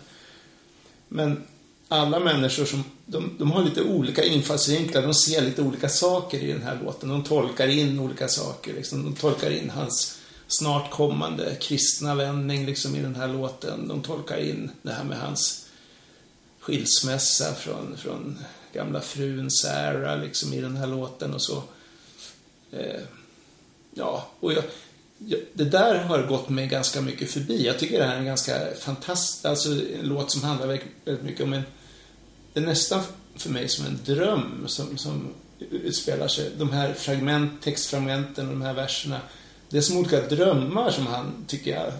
Men 1.08 1.42
alla 1.88 2.20
människor 2.20 2.64
som, 2.64 2.84
de, 3.06 3.36
de 3.38 3.50
har 3.50 3.64
lite 3.64 3.82
olika 3.82 4.24
infallsvinklar, 4.24 5.02
de 5.02 5.14
ser 5.14 5.42
lite 5.42 5.62
olika 5.62 5.88
saker 5.88 6.38
i 6.38 6.52
den 6.52 6.62
här 6.62 6.78
låten. 6.84 7.08
De 7.08 7.24
tolkar 7.24 7.68
in 7.68 8.00
olika 8.00 8.28
saker, 8.28 8.74
liksom. 8.74 9.04
De 9.04 9.14
tolkar 9.14 9.50
in 9.50 9.70
hans 9.70 10.18
snart 10.46 10.90
kommande 10.90 11.56
kristna 11.60 12.14
vändning 12.14 12.66
liksom, 12.66 12.96
i 12.96 13.00
den 13.00 13.16
här 13.16 13.28
låten. 13.28 13.88
De 13.88 14.02
tolkar 14.02 14.38
in 14.38 14.70
det 14.82 14.92
här 14.92 15.04
med 15.04 15.18
hans 15.18 15.66
skilsmässa 16.60 17.54
från, 17.54 17.96
från 17.96 18.38
gamla 18.72 19.00
frun 19.00 19.50
Sarah 19.50 20.20
liksom, 20.20 20.52
i 20.52 20.60
den 20.60 20.76
här 20.76 20.86
låten 20.86 21.34
och 21.34 21.42
så. 21.42 21.62
Eh, 22.72 23.00
ja, 23.94 24.28
och 24.40 24.52
jag, 24.52 24.64
jag, 25.18 25.40
det 25.52 25.64
där 25.64 26.04
har 26.04 26.22
gått 26.22 26.48
mig 26.48 26.66
ganska 26.66 27.00
mycket 27.00 27.30
förbi. 27.30 27.66
Jag 27.66 27.78
tycker 27.78 27.98
det 27.98 28.04
här 28.04 28.14
är 28.14 28.18
en 28.18 28.26
ganska 28.26 28.58
fantastisk, 28.80 29.44
alltså 29.44 29.68
en 29.70 30.08
låt 30.08 30.30
som 30.30 30.42
handlar 30.42 30.66
väldigt, 30.66 30.88
väldigt 31.04 31.24
mycket 31.24 31.42
om 31.42 31.52
en, 31.52 31.62
det 32.52 32.60
är 32.60 32.64
nästan 32.64 33.02
för 33.36 33.50
mig 33.50 33.68
som 33.68 33.86
en 33.86 33.98
dröm 34.04 34.64
som, 34.66 34.98
som 34.98 35.28
utspelar 35.70 36.28
sig. 36.28 36.50
De 36.58 36.72
här 36.72 36.94
fragment, 36.94 37.62
textfragmenten 37.62 38.46
och 38.46 38.52
de 38.52 38.62
här 38.62 38.74
verserna. 38.74 39.20
Det 39.70 39.76
är 39.76 39.82
som 39.82 39.96
olika 39.96 40.20
drömmar 40.20 40.90
som 40.90 41.06
han, 41.06 41.44
tycker 41.46 41.70
jag, 41.70 41.92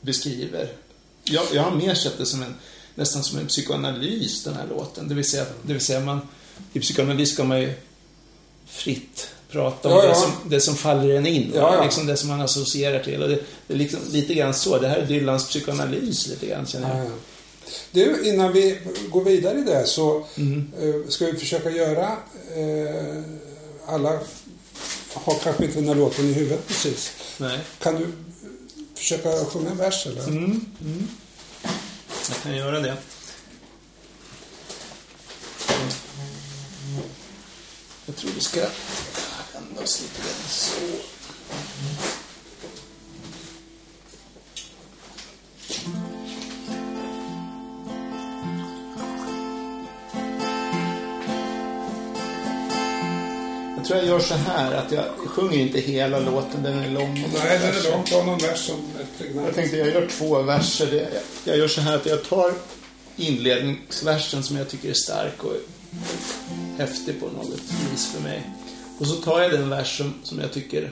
beskriver. 0.00 0.68
Jag, 1.24 1.44
jag 1.52 1.62
har 1.62 1.70
mer 1.70 1.94
sett 1.94 2.18
det 2.18 2.26
som 2.26 2.42
en, 2.42 2.54
nästan 2.94 3.22
som 3.22 3.38
en 3.38 3.46
psykoanalys, 3.46 4.44
den 4.44 4.54
här 4.54 4.66
låten. 4.66 5.08
Det 5.08 5.14
vill 5.14 5.30
säga, 5.30 5.46
det 5.62 5.72
vill 5.72 5.84
säga 5.84 6.00
man, 6.00 6.20
i 6.72 6.80
psykoanalys 6.80 7.32
ska 7.32 7.44
man 7.44 7.60
ju 7.60 7.72
fritt 8.66 9.28
prata 9.50 9.88
om 9.88 9.94
Ja, 9.94 10.02
ja. 10.02 10.08
Det, 10.08 10.14
som, 10.14 10.30
det 10.50 10.60
som 10.60 10.76
faller 10.76 11.14
en 11.14 11.26
in. 11.26 11.52
ja. 11.54 11.84
Liksom 11.84 12.06
det 12.06 12.16
som 12.16 12.28
man 12.28 12.40
associerar 12.40 13.02
till. 13.02 13.22
Och 13.22 13.28
det, 13.28 13.40
det 13.66 13.74
är 13.74 13.78
liksom 13.78 14.00
lite 14.12 14.34
grann 14.34 14.54
så. 14.54 14.78
Det 14.78 14.88
här 14.88 14.96
är 14.96 15.06
Dylans 15.06 15.48
psykoanalys 15.48 16.26
lite 16.26 16.46
grann, 16.46 16.66
känner 16.66 16.98
jag. 16.98 17.10
Du, 17.90 18.28
innan 18.28 18.52
vi 18.52 18.78
går 19.10 19.24
vidare 19.24 19.58
i 19.58 19.62
det 19.62 19.86
så 19.86 20.26
Mm. 20.36 20.72
eh, 20.80 21.08
ska 21.08 21.26
vi 21.26 21.38
försöka 21.38 21.70
göra 21.70 22.16
eh, 22.56 23.22
alla 23.86 24.20
har 25.12 25.38
kanske 25.42 25.64
inte 25.64 25.78
den 25.78 25.88
här 25.88 25.94
låten 25.94 26.24
i 26.24 26.32
huvudet 26.32 26.66
precis. 26.66 27.12
Nej. 27.38 27.60
Kan 27.78 27.94
du 27.94 28.06
försöka 28.94 29.44
sjunga 29.44 29.70
en 29.70 29.76
vers 29.76 30.06
eller? 30.06 30.22
Mm. 30.28 30.44
Mm. 30.80 31.08
Jag 32.28 32.42
kan 32.42 32.56
göra 32.56 32.80
det. 32.80 32.96
Jag 38.06 38.16
tror 38.16 38.30
vi 38.34 38.40
ska 38.40 38.60
vända 39.52 39.82
oss 39.82 40.02
lite 40.02 40.22
grann 40.22 40.48
så. 40.48 40.74
Jag 45.68 46.03
tror 53.84 53.98
jag 53.98 54.08
gör 54.08 54.18
så 54.18 54.34
här 54.34 54.74
att 54.74 54.92
jag 54.92 55.04
sjunger 55.26 55.58
inte 55.58 55.80
hela 55.80 56.18
låten, 56.18 56.62
den 56.62 56.78
är 56.78 56.90
lång. 56.90 57.14
Nej, 57.14 57.58
den 57.58 57.68
är 57.68 57.90
lång. 57.90 58.04
Ta 58.04 58.24
någon 58.24 58.38
vers 58.38 58.58
som. 58.58 58.76
Jag 59.44 59.54
tänkte 59.54 59.76
jag 59.76 59.88
gör 59.88 60.08
två 60.08 60.42
verser. 60.42 61.08
Jag 61.44 61.58
gör 61.58 61.68
så 61.68 61.80
här 61.80 61.96
att 61.96 62.06
jag 62.06 62.24
tar 62.24 62.52
inledningsversen 63.16 64.42
som 64.42 64.56
jag 64.56 64.68
tycker 64.68 64.90
är 64.90 64.94
stark 64.94 65.44
och 65.44 65.56
häftig 66.78 67.20
på 67.20 67.26
något 67.26 67.60
vis 67.92 68.12
för 68.14 68.22
mig. 68.22 68.50
Och 68.98 69.06
så 69.06 69.14
tar 69.14 69.40
jag 69.42 69.50
den 69.50 69.70
vers 69.70 69.98
som, 69.98 70.14
som 70.22 70.38
jag 70.38 70.52
tycker 70.52 70.90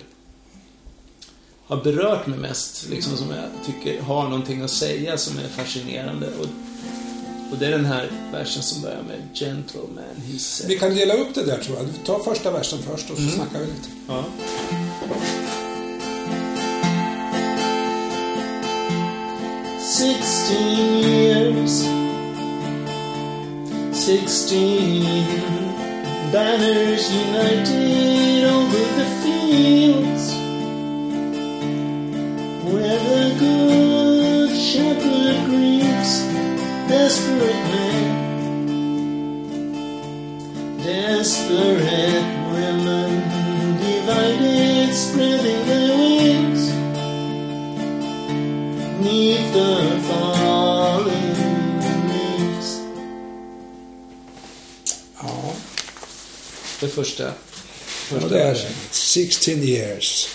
har 1.66 1.76
berört 1.76 2.26
mig 2.26 2.38
mest, 2.38 2.88
liksom 2.88 3.16
som 3.16 3.30
jag 3.30 3.48
tycker 3.66 4.02
har 4.02 4.22
någonting 4.22 4.62
att 4.62 4.70
säga 4.70 5.18
som 5.18 5.38
är 5.38 5.48
fascinerande. 5.48 6.26
Och, 6.26 6.46
och 7.52 7.58
det 7.58 7.66
är 7.66 7.70
den 7.70 7.84
här 7.84 8.08
versen 8.32 8.62
som 8.62 8.82
börjar 8.82 9.02
med 9.02 9.20
Gentleman, 9.34 10.04
he 10.32 10.38
said. 10.38 10.68
Vi 10.68 10.78
kan 10.78 10.94
dela 10.94 11.14
upp 11.14 11.34
det 11.34 11.44
där 11.44 11.58
tror 11.58 11.76
jag. 11.76 11.86
Du 11.86 11.92
tar 11.92 12.18
första 12.18 12.50
versen 12.50 12.78
först 12.82 13.10
och 13.10 13.16
så 13.16 13.28
snackar 13.28 13.58
vi 13.58 13.66
lite. 13.66 13.88
Ja. 14.08 14.24
Sixteen 19.80 21.04
years, 21.04 21.84
sixteen 23.92 25.72
banners 26.32 27.10
united 27.10 28.44
over 28.44 28.84
the 28.98 29.06
fields 29.22 30.32
where 32.72 32.98
the 32.98 33.24
good 33.38 34.50
shepherd 34.50 35.36
grieves 35.50 35.91
desperate 36.92 37.62
men. 37.72 38.06
Desperate 40.84 42.28
women 42.52 43.12
divided, 43.80 44.94
spreading 44.94 45.60
their 45.68 45.96
wings 45.96 46.62
neath 49.00 49.52
the 49.56 49.70
falling 50.08 51.34
leaves. 52.10 52.68
Ja, 55.22 55.52
Det 56.80 56.88
första. 56.88 57.28
och 57.28 57.34
Första 58.08 58.28
det 58.28 58.42
är 58.42 58.58
16 58.90 59.54
years. 59.54 60.28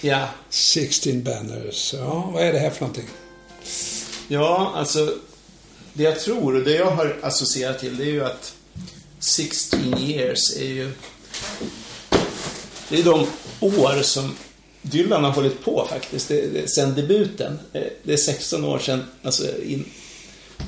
Ja. 0.00 0.28
16 0.50 1.22
banners. 1.22 1.94
Ja, 1.98 2.30
vad 2.34 2.42
är 2.42 2.52
det 2.52 2.58
här 2.58 2.70
för 2.70 2.80
någonting? 2.80 3.08
Ja, 4.28 4.72
alltså. 4.76 5.14
Det 5.96 6.02
jag 6.02 6.20
tror 6.20 6.56
och 6.56 6.62
det 6.62 6.74
jag 6.74 6.90
har 6.90 7.16
associerat 7.22 7.78
till 7.78 7.96
det 7.96 8.04
är 8.04 8.12
ju 8.12 8.24
att 8.24 8.54
16 9.18 9.98
years 9.98 10.56
är 10.56 10.66
ju... 10.66 10.90
Det 12.88 12.98
är 12.98 13.02
de 13.02 13.26
år 13.60 14.02
som 14.02 14.36
Dylan 14.82 15.24
har 15.24 15.30
hållit 15.30 15.64
på 15.64 15.86
faktiskt. 15.90 16.28
Det, 16.28 16.46
det, 16.46 16.68
sen 16.68 16.94
debuten. 16.94 17.58
Eh, 17.72 17.82
det 18.02 18.12
är 18.12 18.16
16 18.16 18.64
år 18.64 18.78
sedan, 18.78 19.04
alltså 19.22 19.62
in, 19.62 19.84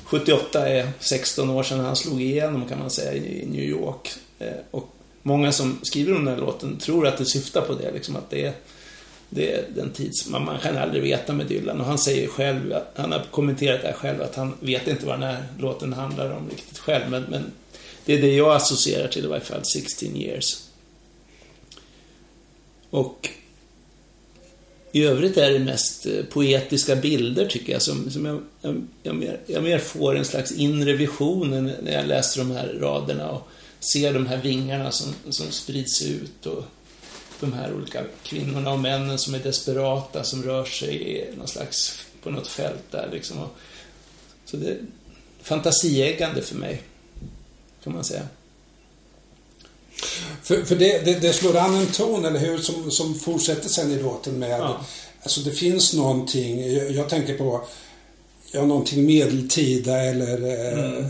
78 0.05 0.69
är 0.69 0.93
16 1.01 1.51
år 1.51 1.63
sedan 1.63 1.81
han 1.81 1.97
slog 1.97 2.23
igenom 2.23 2.69
kan 2.69 2.79
man 2.79 2.91
säga 2.91 3.15
i 3.15 3.47
New 3.47 3.65
York. 3.65 4.11
Eh, 4.39 4.49
och 4.71 4.89
många 5.23 5.53
som 5.53 5.79
skriver 5.83 6.17
om 6.17 6.25
den 6.25 6.35
här 6.35 6.41
låten 6.41 6.79
tror 6.79 7.07
att 7.07 7.19
det 7.19 7.25
syftar 7.25 7.61
på 7.61 7.75
det, 7.75 7.93
liksom 7.93 8.17
att 8.17 8.31
det 8.31 8.47
är 8.47 8.53
det 9.31 9.53
är 9.53 9.65
den 9.75 9.91
tids... 9.91 10.29
Man, 10.29 10.45
man 10.45 10.59
kan 10.59 10.79
aldrig 10.79 11.03
veta 11.03 11.33
med 11.33 11.47
Dylan. 11.47 11.81
Och 11.81 11.87
han 11.87 11.99
säger 11.99 12.29
själv, 12.29 12.73
att, 12.73 12.93
han 12.95 13.13
har 13.13 13.23
kommenterat 13.31 13.83
det 13.83 13.89
här 13.89 13.95
själv, 13.95 14.23
att 14.23 14.35
han 14.35 14.55
vet 14.61 14.89
inte 14.89 15.07
vad 15.07 15.15
den 15.15 15.29
här 15.29 15.45
låten 15.59 15.93
handlar 15.93 16.31
om 16.31 16.49
riktigt 16.51 16.79
själv. 16.79 17.11
Men, 17.11 17.23
men 17.23 17.53
det 18.05 18.15
är 18.15 18.23
det 18.23 18.35
jag 18.35 18.57
associerar 18.57 19.09
till 19.09 19.25
i 19.25 19.29
varje 19.29 19.45
fall, 19.45 19.65
16 19.65 20.17
years. 20.17 20.63
Och 22.91 23.31
i 24.93 25.05
övrigt 25.05 25.37
är 25.37 25.51
det 25.51 25.59
mest 25.59 26.07
eh, 26.07 26.25
poetiska 26.25 26.97
bilder 26.97 27.47
tycker 27.47 27.73
jag, 27.73 27.83
som, 27.83 28.11
som 28.11 28.27
jag, 28.27 28.41
jag, 28.61 28.87
jag, 29.03 29.15
mer, 29.15 29.41
jag 29.47 29.63
mer 29.63 29.79
får 29.79 30.17
en 30.17 30.25
slags 30.25 30.53
inre 30.53 30.93
vision 30.93 31.73
när 31.83 31.93
jag 31.93 32.07
läser 32.07 32.41
de 32.41 32.51
här 32.51 32.77
raderna 32.81 33.31
och 33.31 33.49
ser 33.81 34.15
de 34.15 34.27
här 34.27 34.43
vingarna 34.43 34.91
som, 34.91 35.15
som 35.31 35.51
sprids 35.51 36.03
ut 36.03 36.47
och 36.47 36.65
de 37.41 37.53
här 37.53 37.75
olika 37.75 38.05
kvinnorna 38.23 38.73
och 38.73 38.81
männen 38.81 39.19
som 39.19 39.35
är 39.35 39.39
desperata, 39.39 40.25
som 40.25 40.43
rör 40.43 40.65
sig 40.65 41.17
i 41.17 41.37
någon 41.37 41.49
slags, 41.49 42.01
på 42.23 42.31
något 42.31 42.49
fält 42.49 42.91
där 42.91 43.09
liksom. 43.13 43.37
Så 44.45 44.57
det 44.57 44.69
är 44.69 44.79
fantasieggande 45.43 46.43
för 46.43 46.55
mig, 46.55 46.83
kan 47.85 47.93
man 47.93 48.05
säga. 48.05 48.29
För, 50.43 50.65
för 50.65 50.77
det, 50.77 51.05
det, 51.05 51.21
det 51.21 51.33
slår 51.33 51.57
an 51.57 51.75
en 51.75 51.87
ton, 51.87 52.25
eller 52.25 52.41
hur, 52.41 52.59
som, 52.59 52.91
som 52.91 53.15
fortsätter 53.15 53.69
sen 53.69 53.91
i 53.91 54.03
låten 54.03 54.39
med... 54.39 54.61
Ja. 54.61 54.81
Alltså 55.23 55.41
det 55.41 55.51
finns 55.51 55.95
någonting, 55.95 56.73
jag, 56.73 56.91
jag 56.91 57.09
tänker 57.09 57.39
på, 57.39 57.61
ja, 58.53 58.65
någonting 58.65 59.07
medeltida 59.07 60.03
eller 60.03 60.43
eh, 60.99 61.07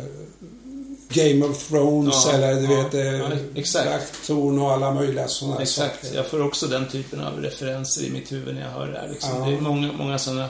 Game 1.09 1.47
of 1.47 1.69
Thrones 1.69 2.27
Ja, 2.27 2.33
eller 2.33 2.55
du 2.55 2.75
ja, 2.75 2.83
vet, 2.83 2.95
eh, 2.95 3.01
ja, 3.01 3.31
exakt. 3.55 4.31
Och 4.31 4.73
alla 4.73 4.95
möjliga 4.95 5.29
sådana 5.29 5.63
Exakt, 5.63 6.05
saker. 6.05 6.17
jag 6.17 6.27
får 6.27 6.43
också 6.43 6.67
den 6.67 6.89
typen 6.89 7.21
av 7.21 7.43
referenser 7.43 8.05
i 8.05 8.11
mitt 8.11 8.33
huvud 8.33 8.55
när 8.55 8.63
jag 8.63 8.71
hör 8.71 8.87
det 8.87 8.99
här. 8.99 9.09
Liksom. 9.09 9.31
Ja. 9.39 9.47
Det 9.47 9.57
är 9.57 9.61
många, 9.61 9.93
många 9.93 10.19
sådana 10.19 10.49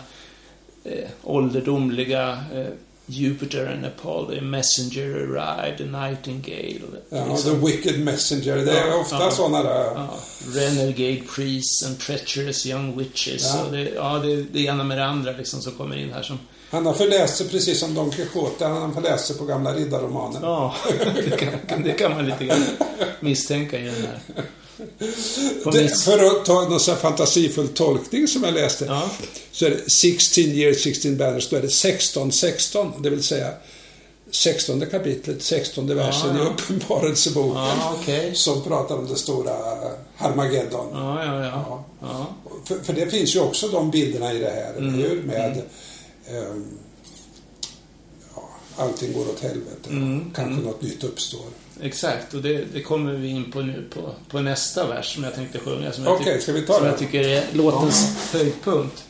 eh, 0.84 1.08
ålderdomliga 1.22 2.44
eh, 2.54 2.66
Jupiter 3.06 3.66
and 3.66 3.84
Apollo, 3.84 4.40
Messenger 4.40 5.14
arrived, 5.14 5.80
a 5.80 6.08
Nightingale. 6.08 7.00
Ja, 7.10 7.26
liksom. 7.28 7.60
The 7.60 7.66
Wicked 7.66 8.00
Messenger, 8.00 8.56
det 8.56 8.78
är 8.78 9.00
ofta 9.00 9.16
ja. 9.20 9.30
sådana 9.30 9.62
där. 9.62 9.84
Ja, 9.94 10.18
renegade 10.54 11.22
priests 11.34 11.86
and 11.86 11.98
treacherous 11.98 12.66
young 12.66 12.98
witches. 12.98 13.54
Ja. 13.54 13.64
Det, 13.70 13.90
ja, 13.94 14.18
det, 14.18 14.42
det 14.42 14.60
ena 14.60 14.84
med 14.84 14.98
det 14.98 15.04
andra 15.04 15.32
liksom 15.32 15.62
som 15.62 15.72
kommer 15.72 15.96
in 15.96 16.12
här 16.12 16.22
som... 16.22 16.38
Han 16.70 16.86
har 16.86 16.94
förläst 16.94 17.36
sig 17.36 17.48
precis 17.48 17.80
som 17.80 17.94
Don 17.94 18.10
Quijote, 18.10 18.66
han 18.66 18.82
har 18.82 18.92
förläst 18.92 19.26
sig 19.26 19.36
på 19.36 19.44
gamla 19.44 19.74
riddarromaner. 19.74 20.40
Ja, 20.42 20.74
det 21.14 21.36
kan, 21.68 21.82
det 21.82 21.92
kan 21.92 22.10
man 22.10 22.26
lite 22.26 22.44
grann 22.44 22.64
misstänka 23.20 23.78
i 23.78 23.84
den 23.84 23.94
här. 23.94 24.20
Det, 25.72 25.88
för 26.04 26.26
att 26.26 26.44
ta 26.44 26.68
någon 26.68 26.80
sån 26.80 26.94
här 26.94 27.00
fantasifull 27.00 27.68
tolkning 27.68 28.28
som 28.28 28.44
jag 28.44 28.54
läste. 28.54 28.84
Ja. 28.84 29.10
Så 29.52 29.66
är 29.66 29.70
det 29.70 29.90
16 29.90 30.44
years, 30.44 30.82
16 30.82 31.16
banners. 31.16 31.48
Då 31.48 31.56
är 31.56 31.62
det 31.62 31.68
16, 31.68 32.32
16. 32.32 33.02
Det 33.02 33.10
vill 33.10 33.22
säga 33.22 33.50
16 34.30 34.86
kapitlet, 34.90 35.42
16 35.42 35.86
versen 35.96 36.36
Ja, 36.36 36.42
i 36.42 36.44
ja. 36.44 36.50
Uppenbarelseboken. 36.50 37.54
Ja, 37.62 37.96
okej. 38.02 38.34
Som 38.34 38.62
pratar 38.62 38.94
om 38.96 39.06
det 39.08 39.16
stora 39.16 39.52
Harmageddon. 40.16 40.86
Ja, 40.92 41.24
ja, 41.24 41.44
ja. 42.00 42.26
För, 42.64 42.78
för 42.84 42.92
det 42.92 43.06
finns 43.06 43.36
ju 43.36 43.40
också 43.40 43.68
de 43.68 43.90
bilderna 43.90 44.32
i 44.32 44.38
det 44.38 44.50
här, 44.50 44.74
Mm. 44.78 44.94
hur? 44.94 45.22
Med 45.22 45.62
ehm, 46.30 46.78
ja, 48.34 48.48
allting 48.76 49.12
går 49.12 49.28
åt 49.28 49.40
helvete. 49.40 49.90
Mm. 49.90 50.30
Kanske 50.34 50.64
något 50.66 50.82
nytt 50.82 51.04
uppstår. 51.04 51.44
Exakt, 51.80 52.34
och 52.34 52.42
det, 52.42 52.64
det 52.72 52.82
kommer 52.82 53.12
vi 53.12 53.28
in 53.28 53.52
på 53.52 53.62
nu 53.62 53.88
på, 53.94 54.14
på 54.28 54.40
nästa 54.40 54.86
vers 54.88 55.14
som 55.14 55.24
jag 55.24 55.34
tänkte 55.34 55.58
sjunga. 55.58 55.92
Som 55.92 56.06
Okej, 56.06 56.36
tyck- 56.36 56.40
ska 56.42 56.52
vi 56.52 56.62
ta 56.66 56.72
som 56.74 56.82
den? 56.82 56.90
jag 56.90 56.98
tycker 56.98 57.20
är 57.28 57.44
låtens 57.52 58.16
höjdpunkt. 58.32 59.04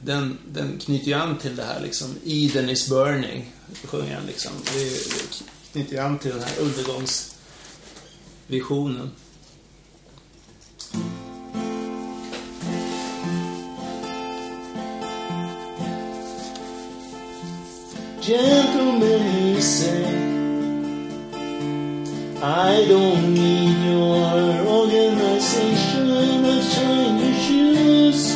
Den, 0.00 0.38
den 0.52 0.78
knyter 0.78 1.06
ju 1.06 1.12
an 1.14 1.38
till 1.38 1.56
det 1.56 1.64
här 1.64 1.80
liksom, 1.80 2.14
Eden 2.24 2.70
is 2.70 2.88
burning, 2.88 3.52
sjunger 3.84 4.14
han 4.14 4.26
liksom. 4.26 4.52
Det, 4.74 4.84
det 4.84 5.44
knyter 5.72 5.92
ju 5.92 5.98
an 5.98 6.18
till 6.18 6.30
den 6.30 6.42
här 6.42 6.58
undergångsvisionen. 6.60 9.10
Gentlemen, 18.24 19.20
he 19.32 19.60
said, 19.60 20.14
I 22.42 22.86
don't 22.88 23.34
need 23.34 23.76
your 23.84 24.66
organization 24.66 26.42
of 26.46 26.64
shiny 26.64 27.34
shoes. 27.44 28.34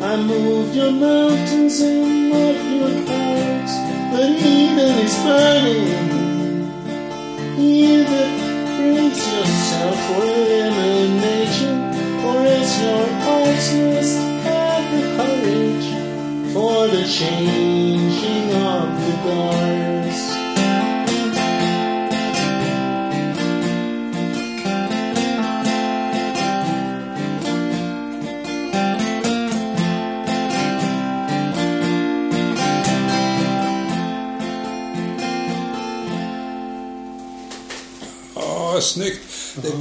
I 0.00 0.16
moved 0.16 0.74
your 0.74 0.92
mountains 0.92 1.80
and 1.82 2.30
marked 2.30 2.64
your 2.80 3.27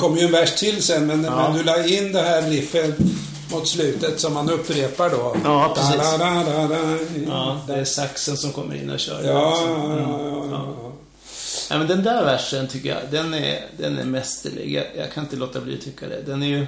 Det 0.07 0.11
kom 0.13 0.17
ju 0.19 0.25
en 0.25 0.31
vers 0.31 0.55
till 0.59 0.83
sen, 0.83 1.05
men, 1.07 1.23
Ja. 1.23 1.49
men 1.49 1.57
du 1.57 1.63
la 1.63 1.85
in 1.87 2.11
det 2.11 2.21
här 2.21 2.41
riffet 2.49 2.95
mot 3.51 3.67
slutet 3.67 4.19
som 4.19 4.33
man 4.33 4.49
upprepar 4.49 5.09
då. 5.09 5.35
Ja, 5.43 5.73
precis. 5.75 5.95
Da, 5.95 6.17
da, 6.17 6.67
da, 6.67 6.97
Ja, 7.27 7.61
det 7.67 7.73
är 7.73 7.83
saxen 7.85 8.37
som 8.37 8.51
kommer 8.51 8.75
in 8.75 8.89
och 8.89 8.99
kör. 8.99 9.23
Ja, 9.23 9.49
liksom. 9.49 9.69
ja, 9.69 9.85
Mm. 9.85 9.99
ja, 10.09 10.47
ja. 10.51 10.91
Ja, 11.69 11.77
men 11.77 11.87
den 11.87 12.03
där 12.03 12.23
versen 12.25 12.67
tycker 12.67 12.89
jag, 12.89 12.97
den 13.11 13.33
är, 13.33 13.65
den 13.77 13.97
är 13.97 14.03
mästerlig. 14.03 14.73
Jag, 14.73 14.85
jag 14.97 15.11
kan 15.13 15.23
inte 15.23 15.35
låta 15.35 15.61
bli 15.61 15.73
att 15.75 15.81
tycka 15.81 16.07
det. 16.07 16.21
Den 16.21 16.43
är 16.43 16.47
ju... 16.47 16.65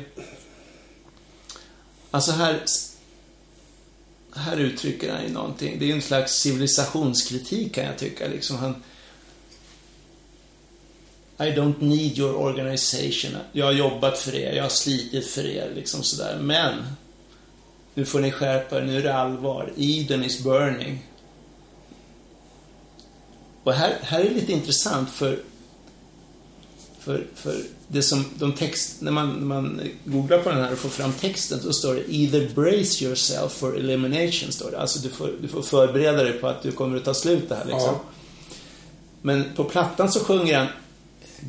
Alltså 2.12 2.32
här... 2.32 2.60
Här 4.36 4.58
uttrycker 4.58 5.14
han 5.14 5.24
ju 5.24 5.30
någonting. 5.34 5.80
Det 5.80 5.86
är 5.86 5.88
ju 5.88 5.94
en 5.94 6.02
slags 6.02 6.34
civilisationskritik 6.34 7.76
kan 7.76 7.84
jag 7.86 7.98
tycka. 7.98 8.28
Liksom 8.28 8.58
han... 8.58 8.76
I 11.40 11.52
don't 11.56 11.82
need 11.82 12.18
your 12.18 12.36
organization. 12.36 13.38
Jag 13.52 13.66
har 13.66 13.74
jobbat 13.74 14.18
för 14.18 14.36
er, 14.36 14.54
jag 14.54 14.64
har 14.64 14.70
slitit 14.70 15.28
för 15.28 15.46
er, 15.46 15.72
liksom 15.76 16.04
sådär. 16.04 16.38
Men... 16.42 16.74
Nu 17.94 18.06
får 18.06 18.20
ni 18.20 18.32
skärpa 18.32 18.78
er, 18.78 18.82
nu 18.82 18.98
är 18.98 19.04
det 19.04 19.16
allvar. 19.16 19.74
Eden 19.78 20.24
is 20.24 20.44
burning. 20.44 21.06
Och 23.64 23.74
här, 23.74 23.98
här 24.02 24.20
är 24.20 24.30
lite 24.30 24.52
intressant 24.52 25.10
för, 25.10 25.40
för, 27.00 27.28
för 27.36 27.56
det 27.88 28.02
som 28.02 28.26
de 28.36 28.54
text, 28.54 29.02
när 29.02 29.12
man, 29.12 29.30
när 29.30 29.46
man 29.46 29.82
googlar 30.06 30.38
på 30.38 30.50
den 30.50 30.64
här 30.64 30.72
och 30.72 30.78
får 30.78 30.90
fram 30.90 31.14
texten 31.14 31.60
så 31.60 31.74
står 31.74 31.96
det 31.96 32.14
Either 32.14 32.50
brace 32.56 33.06
yourself 33.06 33.52
for 33.52 33.78
elimination, 33.78 34.52
står 34.52 34.72
det. 34.72 34.80
Alltså 34.80 35.00
du 35.00 35.10
får, 35.10 35.32
du 35.42 35.48
får 35.48 35.62
förbereda 35.62 36.24
dig 36.24 36.34
på 36.34 36.48
att 36.48 36.64
du 36.64 36.72
kommer 36.72 36.98
att 36.98 37.06
ta 37.06 37.14
slut 37.14 37.50
det 37.50 37.56
här 37.56 37.66
liksom. 37.66 37.82
Ja. 37.82 38.02
Men 39.22 39.46
på 39.56 39.64
plattan 39.64 40.12
så 40.12 40.20
sjunger 40.20 40.58
han 40.58 40.68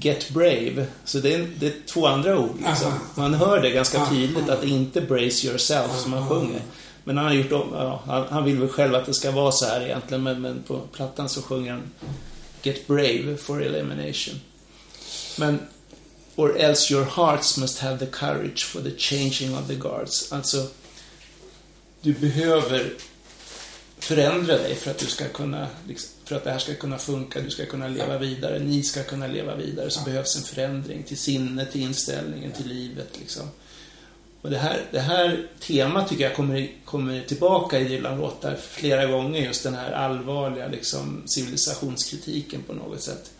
Get 0.00 0.30
brave. 0.30 0.86
Så 1.04 1.18
det 1.18 1.34
är, 1.34 1.48
det 1.58 1.66
är 1.66 1.74
två 1.86 2.06
andra 2.06 2.38
ord 2.38 2.56
liksom. 2.68 2.92
Man 3.14 3.34
hör 3.34 3.62
det 3.62 3.70
ganska 3.70 4.06
tydligt 4.06 4.48
att 4.48 4.60
det 4.60 4.68
inte 4.68 5.00
brace 5.00 5.46
yourself 5.46 5.98
som 5.98 6.12
han 6.12 6.28
sjunger. 6.28 6.62
Men 7.04 7.16
han 7.16 7.26
har 7.26 7.34
gjort 7.34 7.52
om, 7.52 7.68
ja, 7.72 8.02
han, 8.06 8.26
han 8.30 8.44
vill 8.44 8.58
väl 8.58 8.68
själv 8.68 8.94
att 8.94 9.06
det 9.06 9.14
ska 9.14 9.30
vara 9.30 9.52
så 9.52 9.66
här 9.66 9.80
egentligen, 9.80 10.22
men, 10.22 10.42
men 10.42 10.62
på 10.62 10.78
plattan 10.78 11.28
så 11.28 11.42
sjunger 11.42 11.72
han 11.72 11.82
Get 12.62 12.86
brave 12.86 13.36
for 13.36 13.62
elimination. 13.62 14.40
Men 15.38 15.58
Or 16.36 16.56
else 16.56 16.90
your 16.90 17.04
hearts 17.04 17.58
must 17.58 17.80
have 17.80 17.98
the 17.98 18.06
courage 18.06 18.64
for 18.64 18.80
the 18.80 18.96
changing 18.96 19.54
of 19.54 19.68
the 19.68 19.74
guards. 19.74 20.32
Alltså, 20.32 20.66
du 22.00 22.12
behöver 22.12 22.94
förändra 23.98 24.58
dig 24.58 24.74
för 24.74 24.90
att 24.90 24.98
du 24.98 25.06
ska 25.06 25.28
kunna, 25.28 25.68
liksom, 25.86 26.10
för 26.30 26.36
att 26.36 26.44
det 26.44 26.50
här 26.50 26.58
ska 26.58 26.74
kunna 26.74 26.98
funka, 26.98 27.40
du 27.40 27.50
ska 27.50 27.66
kunna 27.66 27.88
leva 27.88 28.18
vidare, 28.18 28.58
ni 28.58 28.82
ska 28.82 29.02
kunna 29.02 29.26
leva 29.26 29.56
vidare, 29.56 29.90
så 29.90 30.04
behövs 30.04 30.36
en 30.36 30.42
förändring 30.42 31.02
till 31.02 31.16
sinnet, 31.18 31.72
till 31.72 31.80
inställningen, 31.80 32.52
till 32.52 32.68
livet 32.68 33.18
liksom. 33.18 33.48
Och 34.42 34.50
det 34.50 34.58
här, 34.58 34.84
det 34.90 35.00
här 35.00 35.46
temat 35.60 36.08
tycker 36.08 36.24
jag 36.24 36.36
kommer, 36.36 36.70
kommer 36.84 37.22
tillbaka 37.22 37.80
i 37.80 37.84
Dylan-låtar 37.84 38.56
flera 38.56 39.06
gånger, 39.06 39.40
just 39.40 39.62
den 39.62 39.74
här 39.74 39.92
allvarliga 39.92 40.68
liksom, 40.68 41.22
civilisationskritiken 41.26 42.62
på 42.62 42.72
något 42.72 43.02
sätt. 43.02 43.30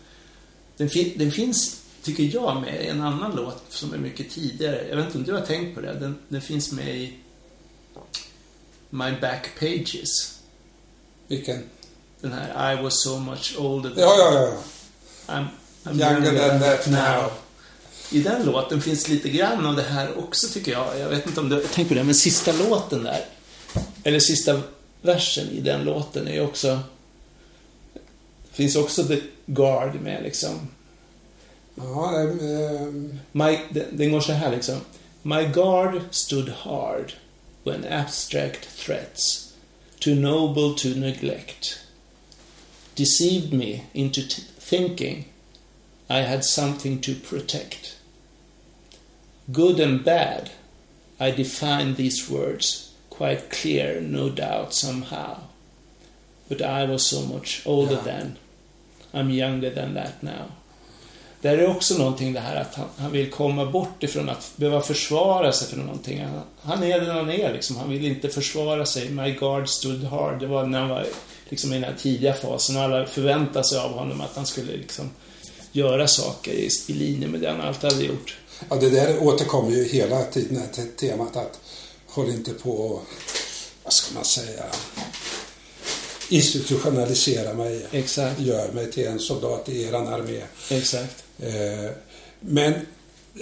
Den, 0.77 0.89
fin, 0.89 1.13
den 1.15 1.31
finns, 1.31 1.81
tycker 2.03 2.23
jag, 2.23 2.61
med 2.61 2.85
i 2.85 2.87
en 2.87 3.01
annan 3.01 3.35
låt 3.35 3.63
som 3.69 3.93
är 3.93 3.97
mycket 3.97 4.29
tidigare. 4.29 4.87
Jag 4.89 4.95
vet 4.95 5.05
inte 5.05 5.17
om 5.17 5.23
du 5.23 5.33
har 5.33 5.41
tänkt 5.41 5.75
på 5.75 5.81
det? 5.81 5.93
Den, 5.93 6.15
den 6.29 6.41
finns 6.41 6.71
med 6.71 6.97
i 6.97 7.13
My 8.89 9.11
Back 9.21 9.59
Pages. 9.59 10.39
Vilken? 11.27 11.63
Den 12.21 12.33
här 12.33 12.73
I 12.73 12.83
was 12.83 13.03
so 13.03 13.19
much 13.19 13.55
older 13.57 13.89
than 13.89 13.99
Ja, 13.99 14.15
ja, 14.17 14.33
ja. 14.33 14.57
I'm, 15.33 15.45
I'm 15.83 15.93
Younger 15.93 16.49
than 16.49 16.59
that 16.59 16.87
now. 16.87 17.31
I 18.11 18.19
den 18.21 18.45
låten 18.45 18.81
finns 18.81 19.07
lite 19.07 19.29
grann 19.29 19.65
av 19.65 19.75
det 19.75 19.81
här 19.81 20.17
också 20.17 20.47
tycker 20.47 20.71
jag. 20.71 20.99
Jag 20.99 21.09
vet 21.09 21.27
inte 21.27 21.39
om 21.39 21.49
du 21.49 21.55
har 21.55 21.61
tänkt 21.61 21.87
på 21.87 21.93
det, 21.93 22.03
men 22.03 22.15
sista 22.15 22.51
låten 22.51 23.03
där. 23.03 23.25
Eller 24.03 24.19
sista 24.19 24.61
versen 25.01 25.49
i 25.49 25.59
den 25.59 25.83
låten 25.83 26.27
är 26.27 26.33
ju 26.33 26.41
också... 26.41 26.79
Finns 28.51 28.75
också 28.75 29.03
The 29.03 29.21
Guard 29.45 30.01
med 30.01 30.23
liksom. 30.23 30.69
Ja, 31.75 32.11
det, 32.11 32.45
ehm, 32.55 33.19
My, 33.31 33.59
den, 33.69 33.85
den 33.91 34.11
går 34.11 34.21
så 34.21 34.31
här 34.31 34.51
liksom. 34.51 34.77
My 35.21 35.43
guard 35.43 36.01
stood 36.11 36.49
hard 36.49 37.13
when 37.63 37.85
abstract 37.91 38.85
threats, 38.85 39.53
too 39.99 40.15
noble 40.15 40.73
to 40.77 40.99
neglect, 40.99 41.77
deceived 42.95 43.53
me 43.53 43.83
into 43.93 44.21
thinking 44.59 45.25
I 46.09 46.21
had 46.21 46.43
something 46.43 46.99
to 47.01 47.13
protect. 47.15 47.95
Good 49.47 49.79
and 49.79 50.03
bad, 50.03 50.49
I 51.19 51.31
define 51.31 51.95
these 51.95 52.29
words 52.29 52.91
quite 53.09 53.49
clear, 53.49 54.01
no 54.01 54.29
doubt, 54.29 54.73
somehow. 54.73 55.37
But 56.49 56.61
I 56.61 56.85
was 56.85 57.05
so 57.05 57.21
much 57.21 57.61
older 57.65 57.95
Ja. 57.95 58.03
then. 58.03 58.37
I'm 59.13 59.29
younger 59.29 59.69
than 59.75 59.93
that 59.93 60.21
now. 60.21 60.51
Där 61.41 61.57
är 61.57 61.67
också 61.67 61.97
någonting 61.97 62.33
det 62.33 62.39
här 62.39 62.55
att 62.55 62.75
han, 62.75 62.87
han 62.97 63.11
vill 63.11 63.29
komma 63.31 63.65
bort 63.65 64.03
ifrån 64.03 64.29
att 64.29 64.53
behöva 64.55 64.81
försvara 64.81 65.51
sig 65.51 65.67
för 65.67 65.77
någonting. 65.77 66.21
Han, 66.25 66.41
han 66.61 66.83
är 66.83 66.99
den 66.99 67.09
han 67.09 67.29
är 67.29 67.53
liksom. 67.53 67.75
Han 67.75 67.89
vill 67.89 68.05
inte 68.05 68.29
försvara 68.29 68.85
sig. 68.85 69.09
My 69.09 69.31
guard 69.31 69.69
stood 69.69 70.03
hard. 70.03 70.39
Det 70.39 70.47
var 70.47 70.65
när 70.65 70.79
han 70.79 70.89
var 70.89 71.05
liksom 71.51 71.71
i 71.73 71.75
den 71.75 71.83
här 71.83 71.95
tidiga 71.99 72.33
fasen 72.33 72.75
och 72.77 72.81
alla 72.81 73.05
förväntade 73.05 73.65
sig 73.65 73.79
av 73.79 73.91
honom 73.91 74.21
att 74.21 74.35
han 74.35 74.45
skulle 74.45 74.71
liksom 74.77 75.09
göra 75.71 76.07
saker 76.07 76.51
i, 76.51 76.69
i 76.87 76.93
linje 76.93 77.27
med 77.27 77.41
det 77.41 77.49
han 77.49 77.61
alltid 77.61 77.91
hade 77.91 78.03
gjort. 78.05 78.37
ja, 78.69 78.75
det 78.75 78.89
där 78.89 79.23
återkommer 79.23 79.71
ju 79.71 79.83
hela 79.83 80.23
tiden, 80.23 80.53
det 80.53 80.59
här 80.59 80.67
te- 80.85 81.07
temat 81.07 81.35
att 81.35 81.59
håll 82.07 82.29
inte 82.29 82.51
på 82.53 82.71
och, 82.71 83.01
vad 83.83 83.93
ska 83.93 84.13
man 84.13 84.25
säga, 84.25 84.63
institutionalisera 86.29 87.53
mig. 87.53 87.85
Exakt. 87.91 88.39
Gör 88.41 88.71
mig 88.71 88.91
till 88.91 89.07
en 89.07 89.19
soldat 89.19 89.69
i 89.69 89.83
eran 89.83 90.07
armé. 90.07 90.41
Exakt. 90.69 91.23
Eh, 91.39 91.91
Men 92.39 92.73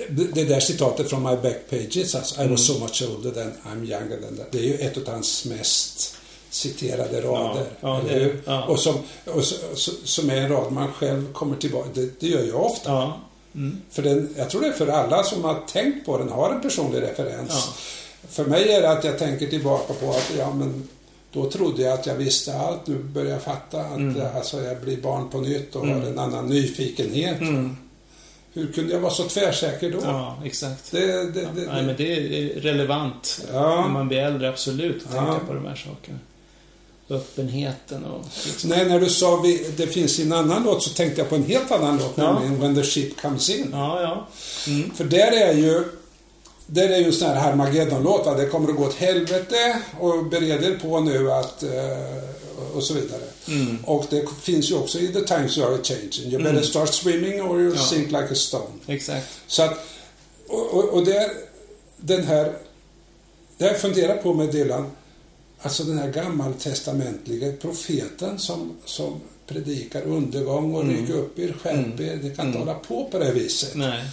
det 0.10 0.24
det 0.34 0.44
där 0.46 0.60
citatet 0.60 1.10
från 1.10 1.24
My 1.24 1.36
Back 1.36 1.70
Pages, 1.70 2.16
alltså 2.16 2.42
I 2.44 2.48
was 2.48 2.68
so 2.68 2.80
much 2.80 3.04
older 3.10 3.32
than 3.32 3.52
I'm 3.66 3.78
younger 3.92 4.22
than 4.22 4.38
that. 4.38 4.52
Det 4.52 4.58
är 4.60 4.64
ju 4.64 4.74
ett 4.76 4.98
av 4.98 5.08
hans 5.08 5.46
mest 5.46 6.16
citerade 6.50 7.22
rader. 7.22 7.66
ja, 7.82 8.02
eller 8.10 8.20
det 8.26 8.36
ja. 8.46 8.64
Och, 8.66 8.80
som, 8.80 8.96
och 9.26 9.44
så, 9.44 9.56
så, 9.76 9.92
som 10.04 10.30
är 10.30 10.36
en 10.38 10.50
rad 10.50 10.72
man 10.72 10.92
själv 10.94 11.34
kommer 11.34 11.56
tillbaka 11.56 11.90
Det, 11.94 12.20
det 12.20 12.28
gör 12.28 12.44
jag 12.44 12.66
ofta. 12.66 12.92
Ja. 12.92 13.20
Mm. 13.56 13.82
För 13.90 14.02
den, 14.02 14.34
jag 14.38 14.50
tror 14.50 14.62
det 14.62 14.68
är 14.68 14.72
för 14.72 14.88
alla 14.88 15.24
som 15.24 15.44
har 15.44 15.60
tänkt 15.68 16.06
på 16.06 16.18
den, 16.18 16.30
har 16.30 16.50
en 16.52 16.62
personlig 16.62 17.02
referens. 17.02 17.50
Ja. 17.52 18.28
För 18.30 18.46
mig 18.46 18.72
är 18.74 18.82
det 18.82 18.90
att 18.92 19.04
jag 19.04 19.18
tänker 19.20 19.48
tillbaka 19.48 19.94
på 19.94 20.10
att, 20.10 20.32
ja 20.38 20.54
men 20.54 20.88
då 21.34 21.50
trodde 21.50 21.82
jag 21.82 21.94
att 21.94 22.06
jag 22.06 22.16
visste 22.16 22.60
allt. 22.60 22.88
Nu 22.88 22.96
börjar 22.96 23.32
jag 23.32 23.42
fatta 23.42 23.80
att 23.82 23.96
Mm. 23.98 24.22
alltså, 24.36 24.62
jag 24.64 24.82
blir 24.82 24.98
barn 24.98 25.30
på 25.30 25.42
nytt 25.42 25.76
och 25.76 25.88
har 25.88 25.96
en 25.96 26.20
annan 26.20 26.48
nyfikenhet. 26.48 27.42
Mm. 27.42 27.78
Hur 28.54 28.72
kunde 28.72 28.94
jag 28.94 29.00
vara 29.00 29.14
så 29.14 29.24
tvärsäker 29.24 29.92
då? 29.92 29.98
Ja, 30.04 30.38
exakt. 30.46 30.92
Det, 30.92 31.06
det, 31.24 31.24
det, 31.56 31.66
Nej, 31.72 31.84
men 31.84 31.96
det 31.98 32.14
är 32.14 32.60
relevant 32.60 33.42
Ja. 33.54 33.82
när 33.82 33.90
man 33.90 34.08
blir 34.08 34.18
äldre, 34.18 34.50
absolut, 34.50 35.06
att 35.08 35.14
Ja. 35.16 35.26
tänka 35.26 35.46
på 35.46 35.54
de 35.54 35.66
här 35.66 35.76
sakerna. 35.76 36.20
Öppenheten 37.10 38.06
och... 38.06 38.26
Liksom. 38.46 38.70
Nej, 38.70 38.86
när 38.86 39.00
du 39.00 39.10
sa 39.10 39.36
vi, 39.36 39.66
det 39.78 39.88
finns 39.88 40.20
en 40.20 40.32
annan 40.34 40.64
låt 40.64 40.84
så 40.84 40.90
tänkte 40.90 41.22
jag 41.22 41.30
på 41.30 41.36
en 41.36 41.44
helt 41.46 41.72
annan 41.72 41.98
låt, 41.98 42.12
Ja. 42.16 42.34
nämligen 42.34 42.60
When 42.62 42.76
the 42.76 42.84
Ship 42.90 43.22
Comes 43.22 43.50
In. 43.50 43.70
Ja, 43.72 44.02
ja. 44.02 44.28
Mm. 44.72 44.92
För 44.96 45.04
där 45.04 45.32
är 45.32 45.54
ju 45.54 45.84
där 46.68 46.90
är 46.90 46.98
ju 46.98 47.06
en 47.06 47.14
sån 47.14 47.28
här 47.28 47.36
Harmageddon-låt, 47.36 48.26
va? 48.26 48.34
det 48.34 48.46
kommer 48.46 48.70
att 48.70 48.76
gå 48.78 48.86
åt 48.86 48.94
helvete 48.96 49.80
och 50.00 50.26
bered 50.26 50.64
er 50.64 50.80
på 50.82 51.00
nu 51.00 51.32
att 51.32 51.64
eh, 51.64 51.70
och 52.76 52.84
så 52.84 52.94
vidare. 52.94 53.22
Mm. 53.48 53.78
Och 53.86 54.06
det 54.10 54.26
finns 54.42 54.72
ju 54.72 54.76
också 54.76 55.00
i 55.00 55.08
The 55.14 55.22
Times 55.22 55.58
You 55.58 55.68
Are 55.74 55.84
Changing. 55.84 56.34
You 56.34 56.44
better 56.44 56.62
start 56.62 56.94
swimming 56.94 57.42
or 57.42 57.62
you 57.62 57.74
Ja. 57.76 57.82
sink 57.82 58.08
like 58.08 58.28
a 58.32 58.36
stone. 58.36 58.66
Exakt. 58.88 59.28
Så 59.48 59.64
att, 59.64 59.86
och, 60.48 60.74
och, 60.74 60.84
och 60.90 61.06
där, 61.06 61.30
den 61.98 62.24
här, 62.24 62.54
det 63.58 63.64
har 63.66 63.72
jag 63.72 63.82
funderat 63.82 64.24
på 64.24 64.34
med 64.34 64.50
Dylan, 64.52 64.92
alltså 65.62 65.84
den 65.84 65.98
här 65.98 66.12
gammaltestamentliga 66.12 67.52
profeten 67.52 68.40
som, 68.40 68.78
som 68.86 69.22
predikar 69.48 70.02
undergång 70.02 70.76
och 70.76 70.86
ryck 70.88 71.10
upp 71.10 71.40
er, 71.40 71.54
skärp 71.64 72.00
er, 72.00 72.20
ni 72.24 72.36
kan 72.36 72.48
inte 72.48 72.60
hålla 72.60 72.74
på 72.74 73.06
på 73.12 73.20
det 73.20 73.26
här 73.26 73.34
viset. 73.34 73.76
Nej. 73.76 74.06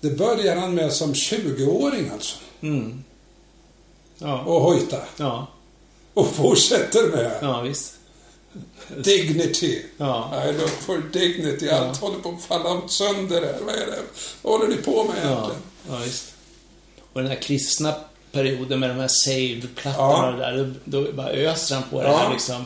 Det 0.00 0.10
börjar 0.10 0.56
han 0.56 0.74
med 0.74 0.92
som 0.92 1.12
20-åring 1.12 2.08
alltså, 2.12 2.36
Mm. 2.60 3.04
Ja. 4.18 4.42
och 4.44 4.60
hojta. 4.60 4.98
Ja. 5.16 5.46
Och 6.14 6.26
fortsätter 6.26 7.08
med 7.16 7.38
Ja, 7.42 7.60
visst. 7.60 7.94
dignity. 9.04 9.82
Ja. 9.96 10.44
I 10.48 10.52
look 10.52 10.70
for 10.70 11.02
dignity. 11.12 11.68
Allt 11.68 11.96
håller 12.00 12.18
på 12.18 12.28
att 12.28 12.42
falla 12.42 12.88
sönder 12.88 13.42
här. 13.42 13.58
Vad 13.66 13.74
är 13.74 13.86
det? 13.86 13.98
Vad 14.42 14.52
håller 14.52 14.68
ni 14.76 14.82
på 14.82 15.04
med 15.04 15.16
Ja, 15.22 15.28
egentligen? 15.28 15.62
ja 15.88 15.96
visst. 16.04 16.34
Och 17.12 17.20
den 17.20 17.30
här 17.30 17.42
kristna 17.42 17.94
perioden 18.34 18.80
med 18.80 18.90
de 18.90 18.94
här 19.00 19.08
saved-plattorna 19.08 20.26
och 20.26 20.32
det 20.32 20.38
där, 20.38 20.74
då, 20.84 21.12
bara 21.12 21.30
öser 21.30 21.74
han 21.74 21.84
på 21.90 22.02
det 22.02 22.08
här 22.08 22.32
liksom. 22.32 22.64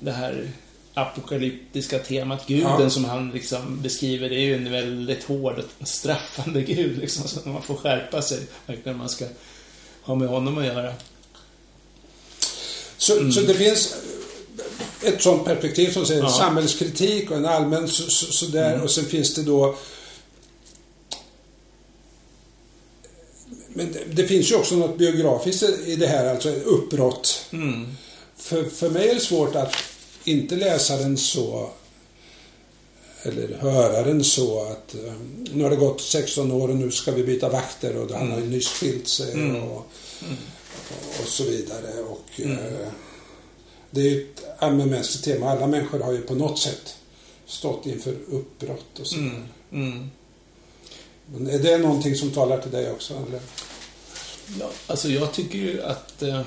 Det 0.00 0.12
här 0.12 0.50
apokalyptiska 0.94 1.98
temat. 1.98 2.46
Guden 2.46 2.76
Ja. 2.80 2.90
som 2.90 3.04
han 3.04 3.30
liksom 3.30 3.82
beskriver, 3.82 4.28
det 4.28 4.34
är 4.34 4.40
ju 4.40 4.54
en 4.54 4.72
väldigt 4.72 5.24
hård 5.24 5.62
och 5.78 5.88
straffande 5.88 6.62
gud 6.62 6.98
liksom. 6.98 7.28
Så 7.28 7.48
man 7.48 7.62
får 7.62 7.74
skärpa 7.76 8.22
sig 8.22 8.38
verkligen 8.66 8.94
om 8.94 8.98
man 8.98 9.08
ska 9.08 9.24
ha 10.02 10.14
med 10.14 10.28
honom 10.28 10.58
att 10.58 10.64
göra. 10.66 10.92
Så, 12.96 13.32
så 13.32 13.40
det 13.40 13.54
finns 13.54 13.94
ett 15.02 15.22
sånt 15.22 15.44
perspektiv 15.44 15.92
som 15.92 16.06
säger 16.06 16.22
Ja. 16.22 16.28
samhällskritik 16.28 17.30
och 17.30 17.36
en 17.36 17.46
allmän 17.46 17.88
så, 17.88 18.10
så, 18.10 18.32
sådär. 18.32 18.80
Och 18.82 18.90
sen 18.90 19.04
finns 19.04 19.34
det 19.34 19.42
då 19.42 19.76
Men 23.80 23.96
det, 24.14 24.26
finns 24.26 24.50
ju 24.50 24.54
också 24.54 24.76
något 24.76 24.98
biografiskt 24.98 25.62
i 25.86 25.96
det 25.96 26.06
här, 26.06 26.26
alltså 26.26 26.48
ett 26.48 26.64
uppbrott. 26.64 27.46
Mm. 27.52 27.88
För, 28.36 28.64
för 28.64 28.90
mig 28.90 29.08
är 29.08 29.14
det 29.14 29.20
svårt 29.20 29.54
att 29.54 29.74
inte 30.24 30.56
läsa 30.56 30.96
den 30.96 31.16
så 31.16 31.70
eller 33.22 33.56
höra 33.58 34.02
den 34.02 34.24
så 34.24 34.62
att 34.62 34.94
eh, 34.94 35.12
nu 35.52 35.62
har 35.62 35.70
det 35.70 35.76
gått 35.76 36.00
16 36.00 36.52
år 36.52 36.68
och 36.68 36.76
nu 36.76 36.90
ska 36.90 37.12
vi 37.12 37.22
byta 37.22 37.48
vakter 37.48 37.96
och 37.96 38.10
han 38.10 38.30
har 38.30 38.40
ju 38.40 38.46
nyss 38.46 38.68
skilt 38.68 39.08
sig 39.08 39.32
Mm. 39.32 39.62
och, 39.62 39.86
och 41.20 41.26
så 41.26 41.44
vidare. 41.44 42.02
Och, 42.08 42.40
eh, 42.40 42.88
det 43.90 44.00
är 44.00 44.04
ju 44.04 44.22
ett 44.22 44.44
allmänmänskligt 44.58 45.24
tema. 45.24 45.50
Alla 45.50 45.66
människor 45.66 46.00
har 46.00 46.12
ju 46.12 46.20
på 46.20 46.34
något 46.34 46.58
sätt 46.58 46.94
stått 47.46 47.86
inför 47.86 48.14
uppbrott 48.30 48.98
och 49.00 49.06
sådär. 49.06 49.22
Mm. 49.22 49.42
Mm. 49.72 50.10
Men 51.26 51.46
är 51.46 51.58
det 51.58 51.78
någonting 51.78 52.14
som 52.14 52.30
talar 52.30 52.58
till 52.58 52.70
dig 52.70 52.90
också? 52.90 53.14
Eller? 53.14 53.40
Ja, 54.60 54.70
alltså 54.86 55.08
jag 55.08 55.32
tycker 55.32 55.58
ju 55.58 55.82
att 55.82 56.22
eh, 56.22 56.40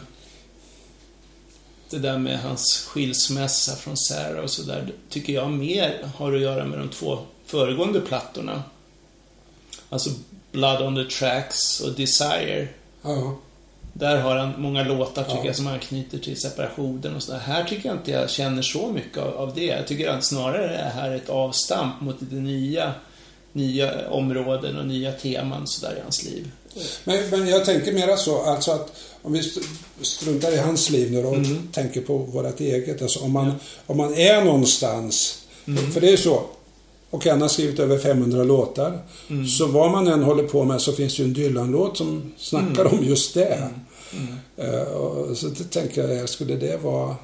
det 1.90 1.98
där 2.00 2.18
med 2.18 2.40
hans 2.40 2.86
skilsmässa 2.88 3.76
från 3.76 3.98
Sarah 3.98 4.44
och 4.44 4.50
sådär, 4.50 4.92
tycker 5.10 5.34
jag 5.34 5.52
mer 5.52 6.08
har 6.16 6.34
att 6.34 6.42
göra 6.42 6.66
med 6.66 6.80
de 6.80 6.90
två 6.90 7.20
föregående 7.46 8.02
plattorna. 8.02 8.64
Alltså 9.90 10.10
Blood 10.52 10.82
on 10.82 10.96
the 10.96 11.16
Tracks 11.16 11.80
och 11.80 11.92
Desire. 11.94 12.68
Ja. 13.02 13.38
Där 13.94 14.18
har 14.22 14.36
han 14.36 14.54
många 14.58 14.84
låtar, 14.84 15.24
tycker 15.24 15.38
Ja. 15.38 15.46
jag, 15.46 15.56
som 15.56 15.68
anknyter 15.68 16.18
till 16.18 16.42
separationen 16.42 17.16
och 17.16 17.24
sådär. 17.24 17.40
Här 17.40 17.64
tycker 17.64 17.90
jag 17.90 17.98
inte 17.98 18.12
jag 18.12 18.30
känner 18.30 18.62
så 18.62 18.92
mycket 18.92 19.18
av, 19.18 19.34
av 19.38 19.54
det. 19.56 19.66
Jag 19.66 19.88
tycker 19.88 20.10
att 20.10 20.24
snarare 20.24 20.76
är 20.78 20.90
här 20.90 21.12
ett 21.12 21.30
avstamp 21.30 22.02
mot 22.02 22.16
det 22.20 22.36
nya, 22.36 22.94
nya 23.52 24.10
områden 24.10 24.78
och 24.78 24.86
nya 24.88 25.12
teman 25.12 25.68
sådär 25.68 25.96
i 25.98 26.02
hans 26.02 26.24
liv. 26.24 26.52
Men, 27.04 27.30
men 27.30 27.48
jag 27.48 27.66
tänker 27.66 27.94
mera 27.94 28.18
så, 28.18 28.42
alltså 28.42 28.72
att 28.72 28.92
om 29.22 29.34
vi 29.34 29.40
st- 29.40 29.62
struntar 30.02 30.52
i 30.52 30.58
hans 30.58 30.90
liv 30.90 31.12
nu 31.12 31.26
och 31.26 31.36
Mm. 31.36 31.68
tänker 31.72 32.02
på 32.02 32.18
vårt 32.18 32.60
eget. 32.60 33.02
Alltså 33.02 33.20
om 33.20 33.32
man, 33.32 33.54
om 33.86 33.98
man 33.98 34.14
är 34.14 34.44
någonstans, 34.44 35.40
Mm. 35.68 35.92
för 35.92 36.02
det 36.02 36.08
är 36.08 36.12
ju 36.12 36.18
så. 36.18 36.44
Och 37.10 37.26
han 37.26 37.42
har 37.42 37.50
skrivit 37.50 37.80
över 37.80 37.98
500 37.98 38.44
låtar. 38.44 39.00
Mm. 39.30 39.48
Så 39.48 39.66
vad 39.68 39.92
man 39.92 40.08
än 40.08 40.24
håller 40.24 40.44
på 40.44 40.64
med 40.64 40.82
så 40.82 40.94
finns 40.94 41.16
det 41.18 41.24
ju 41.24 41.28
en 41.28 41.34
Dylan-låt 41.34 41.98
som 41.98 42.34
snackar 42.38 42.86
Mm. 42.86 43.00
om 43.00 43.06
just 43.06 43.34
det. 43.34 43.70
Och 44.94 45.38
så 45.38 45.50
tänker 45.50 46.08
jag, 46.08 46.30
skulle 46.30 46.56
det 46.56 46.78
vara... 46.84 47.16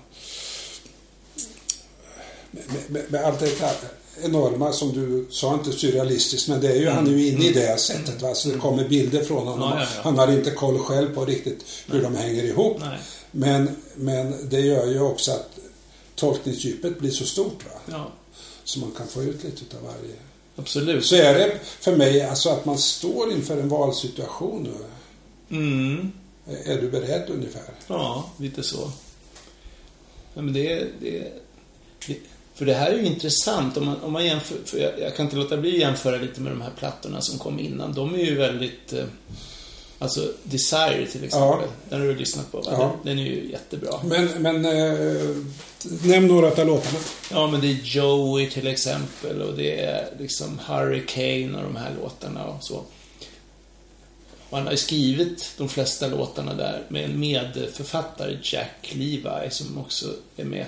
Med, 2.51 2.63
med, 2.88 3.03
med 3.12 3.23
allt 3.25 3.39
det 3.39 3.45
här 3.45 3.75
enorma 4.23 4.71
som 4.71 4.93
du 4.93 5.25
sa, 5.32 5.53
inte 5.53 5.71
surrealistiskt, 5.71 6.47
men 6.49 6.62
det 6.62 6.67
är 6.71 6.75
ju, 6.79 6.89
han 6.89 7.08
är 7.08 7.12
ju 7.12 7.27
inne 7.27 7.45
i 7.45 7.51
det 7.53 7.79
sättet. 7.79 8.21
Va? 8.21 8.36
Så 8.36 8.49
det 8.49 8.58
kommer 8.58 8.88
bilder 8.89 9.23
från 9.23 9.47
honom. 9.47 9.71
Mm. 9.71 9.77
Ja, 9.79 9.84
ja, 9.84 9.88
ja. 9.95 10.01
Han 10.03 10.17
har 10.17 10.32
inte 10.32 10.51
koll 10.51 10.79
själv 10.79 11.15
på 11.15 11.25
riktigt 11.25 11.65
hur 11.88 12.01
de 12.01 12.15
hänger 12.15 12.43
ihop. 12.43 12.77
Nej. 12.79 12.99
Men, 13.32 13.69
men 13.95 14.49
det 14.49 14.60
gör 14.60 14.88
ju 14.88 14.99
också 15.01 15.32
att 15.32 15.49
tolkningsdjupet 16.15 16.99
blir 16.99 17.12
så 17.12 17.25
stort. 17.25 17.65
Va? 17.65 17.79
Ja, 17.91 18.12
Så 18.63 18.79
man 18.79 18.91
kan 18.91 19.08
få 19.08 19.23
ut 19.23 19.43
lite 19.43 19.77
av 19.77 19.84
varje. 19.84 20.15
absolut. 20.55 21.05
Så 21.05 21.15
är 21.15 21.34
det 21.34 21.60
för 21.79 21.95
mig 21.95 22.21
alltså 22.21 22.49
att 22.49 22.65
man 22.65 22.77
står 22.77 23.32
inför 23.32 23.58
en 23.58 23.69
valsituation 23.69 24.63
nu. 24.63 24.75
Mm. 25.58 26.12
Är 26.65 26.82
du 26.82 26.89
beredd 26.91 27.29
ungefär? 27.29 27.73
Ja, 27.88 28.29
lite 28.38 28.63
så. 28.63 28.91
Ja, 30.34 30.41
men 30.41 30.53
det, 30.53 30.88
det, 31.01 31.32
det, 32.08 32.17
för 32.55 32.65
det 32.65 32.73
här 32.73 32.91
är 32.91 32.97
ju 32.97 33.05
intressant 33.05 33.77
om 33.77 33.85
man, 33.85 34.01
om 34.01 34.13
man 34.13 34.25
jämför, 34.25 34.55
för 34.65 34.77
jag, 34.77 34.99
jag 34.99 35.15
kan 35.15 35.25
inte 35.25 35.38
låta 35.38 35.57
bli 35.57 35.69
att 35.73 35.79
jämföra 35.79 36.17
lite 36.17 36.41
med 36.41 36.51
de 36.51 36.62
här 36.62 36.71
plattorna 36.79 37.21
som 37.21 37.39
kom 37.39 37.59
innan. 37.59 37.93
De 37.93 38.13
är 38.15 38.19
ju 38.19 38.35
väldigt, 38.35 38.93
eh, 38.93 39.03
alltså 39.99 40.27
Desire 40.43 41.05
till 41.12 41.23
exempel, 41.23 41.59
Ja. 41.62 41.62
den 41.89 41.99
har 42.01 42.07
du 42.07 42.15
lyssnat 42.15 42.51
på 42.51 42.57
va? 42.57 42.67
Ja. 42.71 42.77
Den, 43.03 43.17
den 43.17 43.25
är 43.25 43.29
ju 43.29 43.51
jättebra. 43.51 43.91
Men, 44.03 44.25
men 44.25 44.65
eh, 44.65 45.35
nämn 46.03 46.27
några 46.27 46.47
av 46.47 46.67
låtarna. 46.67 46.99
Ja, 47.31 47.47
men 47.47 47.62
det 47.62 47.67
är 47.67 47.77
Joey 47.83 48.49
till 48.49 48.67
exempel 48.67 49.41
och 49.41 49.57
det 49.57 49.81
är 49.81 50.07
liksom 50.19 50.59
Hurricane 50.67 51.57
och 51.57 51.63
de 51.63 51.75
här 51.75 51.91
låtarna 52.01 52.43
och 52.45 52.63
så. 52.63 52.83
Och 54.49 54.57
han 54.57 54.65
har 54.65 54.71
ju 54.71 54.77
skrivit 54.77 55.51
de 55.57 55.69
flesta 55.69 56.07
låtarna 56.07 56.53
där 56.53 56.83
med 56.88 57.03
en 57.05 57.19
medförfattare, 57.19 58.38
Jack 58.43 58.91
Levi, 58.93 59.49
som 59.49 59.77
också 59.77 60.05
är 60.38 60.43
med. 60.43 60.65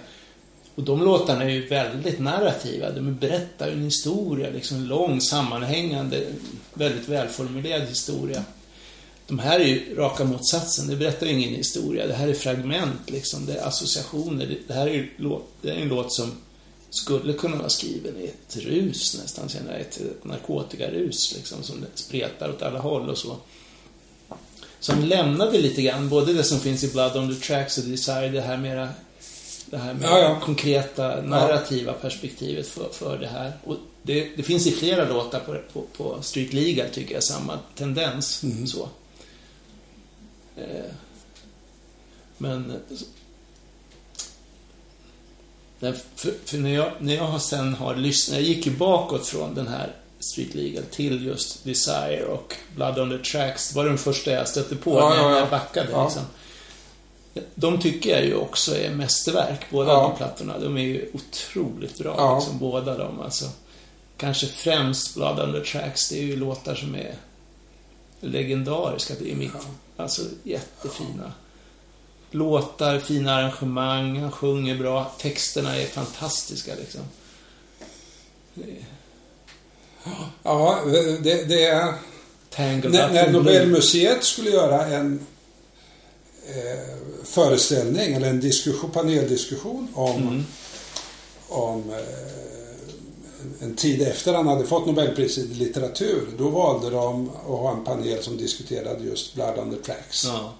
Och 0.76 0.84
de 0.84 1.04
låtarna 1.04 1.44
är 1.44 1.50
ju 1.50 1.68
väldigt 1.68 2.20
narrativa. 2.20 2.92
De 2.92 3.16
berättar 3.16 3.68
ju 3.68 3.74
en 3.74 3.84
historia, 3.84 4.50
liksom 4.50 4.78
en 4.78 4.88
lång, 4.88 5.22
sammanhängande, 5.22 6.24
väldigt 6.74 7.10
välformulerad 7.10 7.88
historia. 7.88 8.44
De 9.28 9.40
här 9.40 9.60
är 9.60 9.66
ju 9.66 9.96
raka 9.96 10.24
motsatsen. 10.24 10.88
Det 10.88 10.96
berättar 10.96 11.28
ju 11.28 11.34
ingen 11.34 11.56
historia. 11.56 12.08
Det 12.08 12.14
här 12.14 12.28
är 12.28 12.34
fragment, 12.34 13.10
liksom. 13.10 13.46
Det 13.46 13.54
är 13.54 13.68
associationer. 13.68 14.58
Det- 14.68 14.74
här 14.74 14.88
är 14.88 14.94
ju 14.94 15.10
låt, 15.18 15.48
det 15.62 15.70
är 15.70 15.76
en 15.76 15.88
låt 15.88 16.14
som 16.14 16.32
skulle 16.90 17.34
kunna 17.34 17.58
vara 17.58 17.70
skriven 17.70 18.18
i 18.18 18.24
ett 18.26 18.58
rus 18.58 19.18
nästan, 19.22 19.50
känner 19.50 19.72
jag. 19.72 19.82
Ett, 19.82 19.98
ett 20.02 20.26
narkotikarus, 20.26 21.34
liksom, 21.38 21.64
som 21.64 21.86
spretar 21.96 22.50
åt 22.50 22.62
alla 22.62 22.80
håll 22.80 23.10
och 23.10 23.18
så. 23.18 23.36
Så 24.80 24.92
han 24.92 25.08
lämnade 25.10 25.58
lite 25.58 25.82
grann, 25.82 26.10
både 26.10 26.34
det 26.34 26.44
som 26.44 26.60
finns 26.60 26.84
i 26.84 26.88
Blood 26.88 27.18
on 27.18 27.36
the 27.36 27.42
Tracks 27.48 27.78
och 27.78 27.84
Desire, 27.84 28.30
det 28.30 28.42
här 28.42 28.58
mera 28.58 28.90
det 29.72 29.78
här 29.78 29.94
med 29.94 30.04
Ja, 30.10 30.20
ja. 30.20 30.40
konkreta 30.40 31.22
narrativa 31.22 31.94
perspektivet 31.94 32.68
för, 32.68 32.90
för 32.90 33.18
det 33.18 33.28
här. 33.28 33.52
Och 33.64 33.76
det, 34.04 34.30
det 34.36 34.44
finns 34.44 34.68
i 34.68 34.72
flera 34.72 35.10
låtar 35.10 35.40
på, 35.40 35.58
på, 35.74 35.86
på 35.98 36.22
Street 36.22 36.54
Legal, 36.54 36.90
tycker 36.90 37.14
jag, 37.14 37.24
samma 37.24 37.60
tendens. 37.76 38.44
Mm. 38.44 38.68
Så. 38.68 38.90
Eh, 40.58 40.92
men... 42.38 42.74
För, 46.16 46.34
för 46.46 46.58
när, 46.58 46.74
jag, 46.74 46.92
när 47.00 47.16
jag 47.16 47.42
sen 47.42 47.74
har 47.74 47.96
lyssnat, 47.96 48.38
jag 48.38 48.48
gick 48.48 48.66
ju 48.66 48.72
bakåt 48.72 49.28
från 49.28 49.56
den 49.56 49.68
här 49.68 49.96
Street 50.20 50.56
Legal 50.56 50.84
till 50.84 51.26
just 51.26 51.64
Desire 51.64 52.26
och 52.26 52.56
Blood 52.76 53.00
on 53.00 53.10
the 53.10 53.32
Tracks. 53.32 53.70
Det 53.70 53.76
var 53.76 53.86
den 53.86 53.98
första 53.98 54.32
jag 54.32 54.48
stötte 54.48 54.76
på 54.76 55.00
Ja, 55.00 55.10
när 55.10 55.18
ja, 55.18 55.32
ja. 55.32 55.40
jag 55.40 55.50
backade. 55.50 55.92
Ja. 55.92 56.04
Liksom. 56.04 56.24
De 57.56 57.82
tycker 57.82 58.10
jag 58.10 58.26
ju 58.26 58.36
också 58.36 58.78
är 58.78 58.90
mästerverk, 58.90 59.60
båda 59.70 59.92
Ja. 59.92 60.02
de 60.02 60.18
plattorna. 60.18 60.60
De 60.60 60.78
är 60.78 60.82
ju 60.82 61.10
otroligt 61.14 61.98
bra, 61.98 62.16
Ja. 62.18 62.36
liksom, 62.40 62.58
båda 62.60 62.98
de. 62.98 63.20
Alltså, 63.20 63.46
kanske 64.18 64.48
främst 64.48 65.16
Blood 65.16 65.40
on 65.40 65.54
the 65.54 65.60
Tracks, 65.72 66.10
det 66.10 66.18
är 66.20 66.24
ju 66.24 66.36
låtar 66.36 66.76
som 66.76 66.96
är 66.96 67.16
legendariska 68.20 69.14
i 69.18 69.36
mitt... 69.36 69.52
Alltså 69.98 70.22
jättefina. 70.44 71.32
Låtar, 72.32 73.00
fina 73.00 73.36
arrangemang, 73.36 74.20
han 74.20 74.32
sjunger 74.32 74.78
bra. 74.78 75.12
Texterna 75.20 75.76
är 75.76 75.86
fantastiska 75.86 76.72
liksom. 76.76 77.02
Ja, 80.44 80.80
det, 81.24 81.44
det 81.44 81.66
är... 81.66 81.94
Tangled 82.50 82.92
När. 82.92 83.32
Nobelmuseet 83.32 84.24
skulle 84.24 84.50
göra 84.50 84.86
en 84.86 85.26
eh, 86.48 86.96
föreställning 87.24 88.14
eller 88.14 88.30
en 88.30 88.40
diskussion, 88.40 88.92
paneldiskussion 88.92 89.88
om, 89.94 90.16
Mm. 90.22 90.46
om 91.48 91.90
eh, 91.90 93.64
en- 93.66 93.76
tid 93.76 94.02
efter 94.02 94.34
han 94.34 94.48
hade 94.48 94.66
fått 94.68 94.86
Nobelpriset 94.86 95.46
i 95.46 95.54
litteratur. 95.54 96.28
Då 96.38 96.50
valde 96.50 96.90
de 96.90 97.30
att 97.30 97.36
ha 97.46 97.72
en 97.78 97.84
panel 97.84 98.24
som 98.24 98.38
diskuterade 98.38 99.04
just 99.04 99.36
Blood 99.36 99.60
on 99.60 99.76
the 99.76 99.84
Tracks. 99.84 100.26
Ja. 100.26 100.54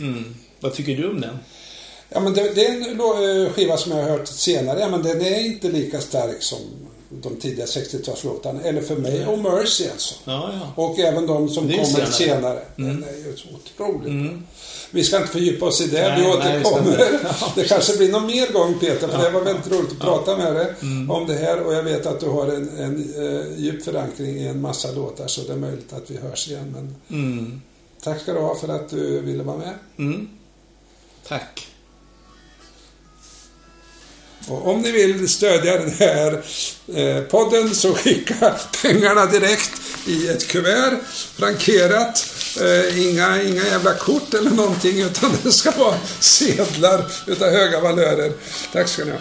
Mm. 0.00 0.34
Vad 0.60 0.74
tycker 0.74 0.96
du 0.96 1.10
om 1.10 1.20
den? 1.20 1.38
Ja, 2.08 2.20
men 2.20 2.34
det, 2.34 2.52
det 2.54 2.66
är 2.66 2.72
en 2.90 3.00
eh, 3.46 3.52
skiva 3.52 3.76
som 3.76 3.92
jag 3.92 4.02
har 4.02 4.10
hört 4.10 4.28
senare, 4.28 4.80
ja, 4.80 4.88
men 4.88 5.02
den 5.02 5.20
är 5.20 5.40
inte 5.46 5.68
lika 5.70 6.00
stark 6.00 6.42
som 6.42 6.58
de 7.22 7.36
tidiga 7.36 7.64
60-talslåtarna. 7.66 8.62
Eller 8.64 8.80
för 8.82 8.96
mig, 8.96 9.26
och 9.26 9.38
Mercy 9.38 9.88
alltså. 9.92 10.14
Ja, 10.24 10.50
ja. 10.54 10.82
Och 10.82 10.98
även 10.98 11.26
de 11.26 11.48
som 11.48 11.68
kommer 11.70 11.84
senare. 11.84 12.12
senare. 12.12 12.62
Mm. 12.78 13.00
Den 13.00 13.08
är 13.08 13.16
ju 13.16 13.36
så 13.36 13.48
otroligt 13.54 14.08
Mm. 14.08 14.42
Vi 14.94 15.04
ska 15.04 15.16
inte 15.16 15.28
fördjupa 15.28 15.66
oss 15.66 15.80
i 15.80 15.86
det, 15.86 16.08
Nej, 16.08 16.20
vi 16.20 16.22
nej, 16.28 16.32
återkommer. 16.36 16.90
inte. 16.92 17.18
Ja, 17.40 17.52
det 17.56 17.64
kanske 17.64 17.96
blir 17.96 18.12
någon 18.12 18.26
mer 18.26 18.52
gång 18.52 18.74
Peter, 18.80 19.08
för 19.08 19.18
Ja. 19.18 19.24
det 19.24 19.30
var 19.30 19.40
väldigt 19.40 19.72
roligt 19.72 19.92
att 19.92 19.98
prata 20.00 20.36
med 20.36 20.54
dig 20.54 20.74
Mm. 20.82 21.10
om 21.10 21.26
det 21.26 21.34
här. 21.34 21.60
Och 21.60 21.74
jag 21.74 21.82
vet 21.82 22.06
att 22.06 22.20
du 22.20 22.26
har 22.28 22.46
en, 22.48 22.68
en 22.78 23.14
eh, 23.16 23.58
djup 23.60 23.84
förankring 23.84 24.36
i 24.36 24.46
en 24.46 24.60
massa 24.60 24.90
låtar, 24.92 25.26
så 25.26 25.40
det 25.42 25.52
är 25.52 25.56
möjligt 25.56 25.92
att 25.92 26.10
vi 26.10 26.16
hörs 26.16 26.48
igen. 26.48 26.74
Men 26.74 26.96
Mm. 27.22 27.60
tack 28.02 28.20
ska 28.20 28.32
du 28.32 28.40
ha 28.40 28.54
för 28.54 28.68
att 28.68 28.88
du 28.90 29.20
ville 29.20 29.42
vara 29.42 29.56
med. 29.56 29.74
Mm. 29.98 30.28
Tack. 31.28 31.66
Och 34.48 34.68
om 34.68 34.82
ni 34.82 34.90
vill 34.90 35.28
stödja 35.28 35.78
den 35.78 35.92
här 35.98 36.42
eh, 36.94 37.22
podden 37.22 37.74
så 37.74 37.94
skicka 37.94 38.54
pengarna 38.82 39.26
direkt 39.26 39.72
i 40.06 40.28
ett 40.28 40.48
kuvert, 40.48 40.98
frankerat. 41.36 42.34
Eh, 42.60 43.08
inga, 43.08 43.42
inga 43.42 43.64
jävla 43.64 43.94
kort 43.94 44.34
eller 44.34 44.50
någonting 44.50 45.00
utan 45.00 45.32
det 45.42 45.52
ska 45.52 45.70
vara 45.70 45.96
sedlar 46.20 47.04
utav 47.26 47.50
höga 47.50 47.80
valörer. 47.80 48.32
Tack 48.72 48.88
ska 48.88 49.04
ni 49.04 49.10
ha. 49.10 49.18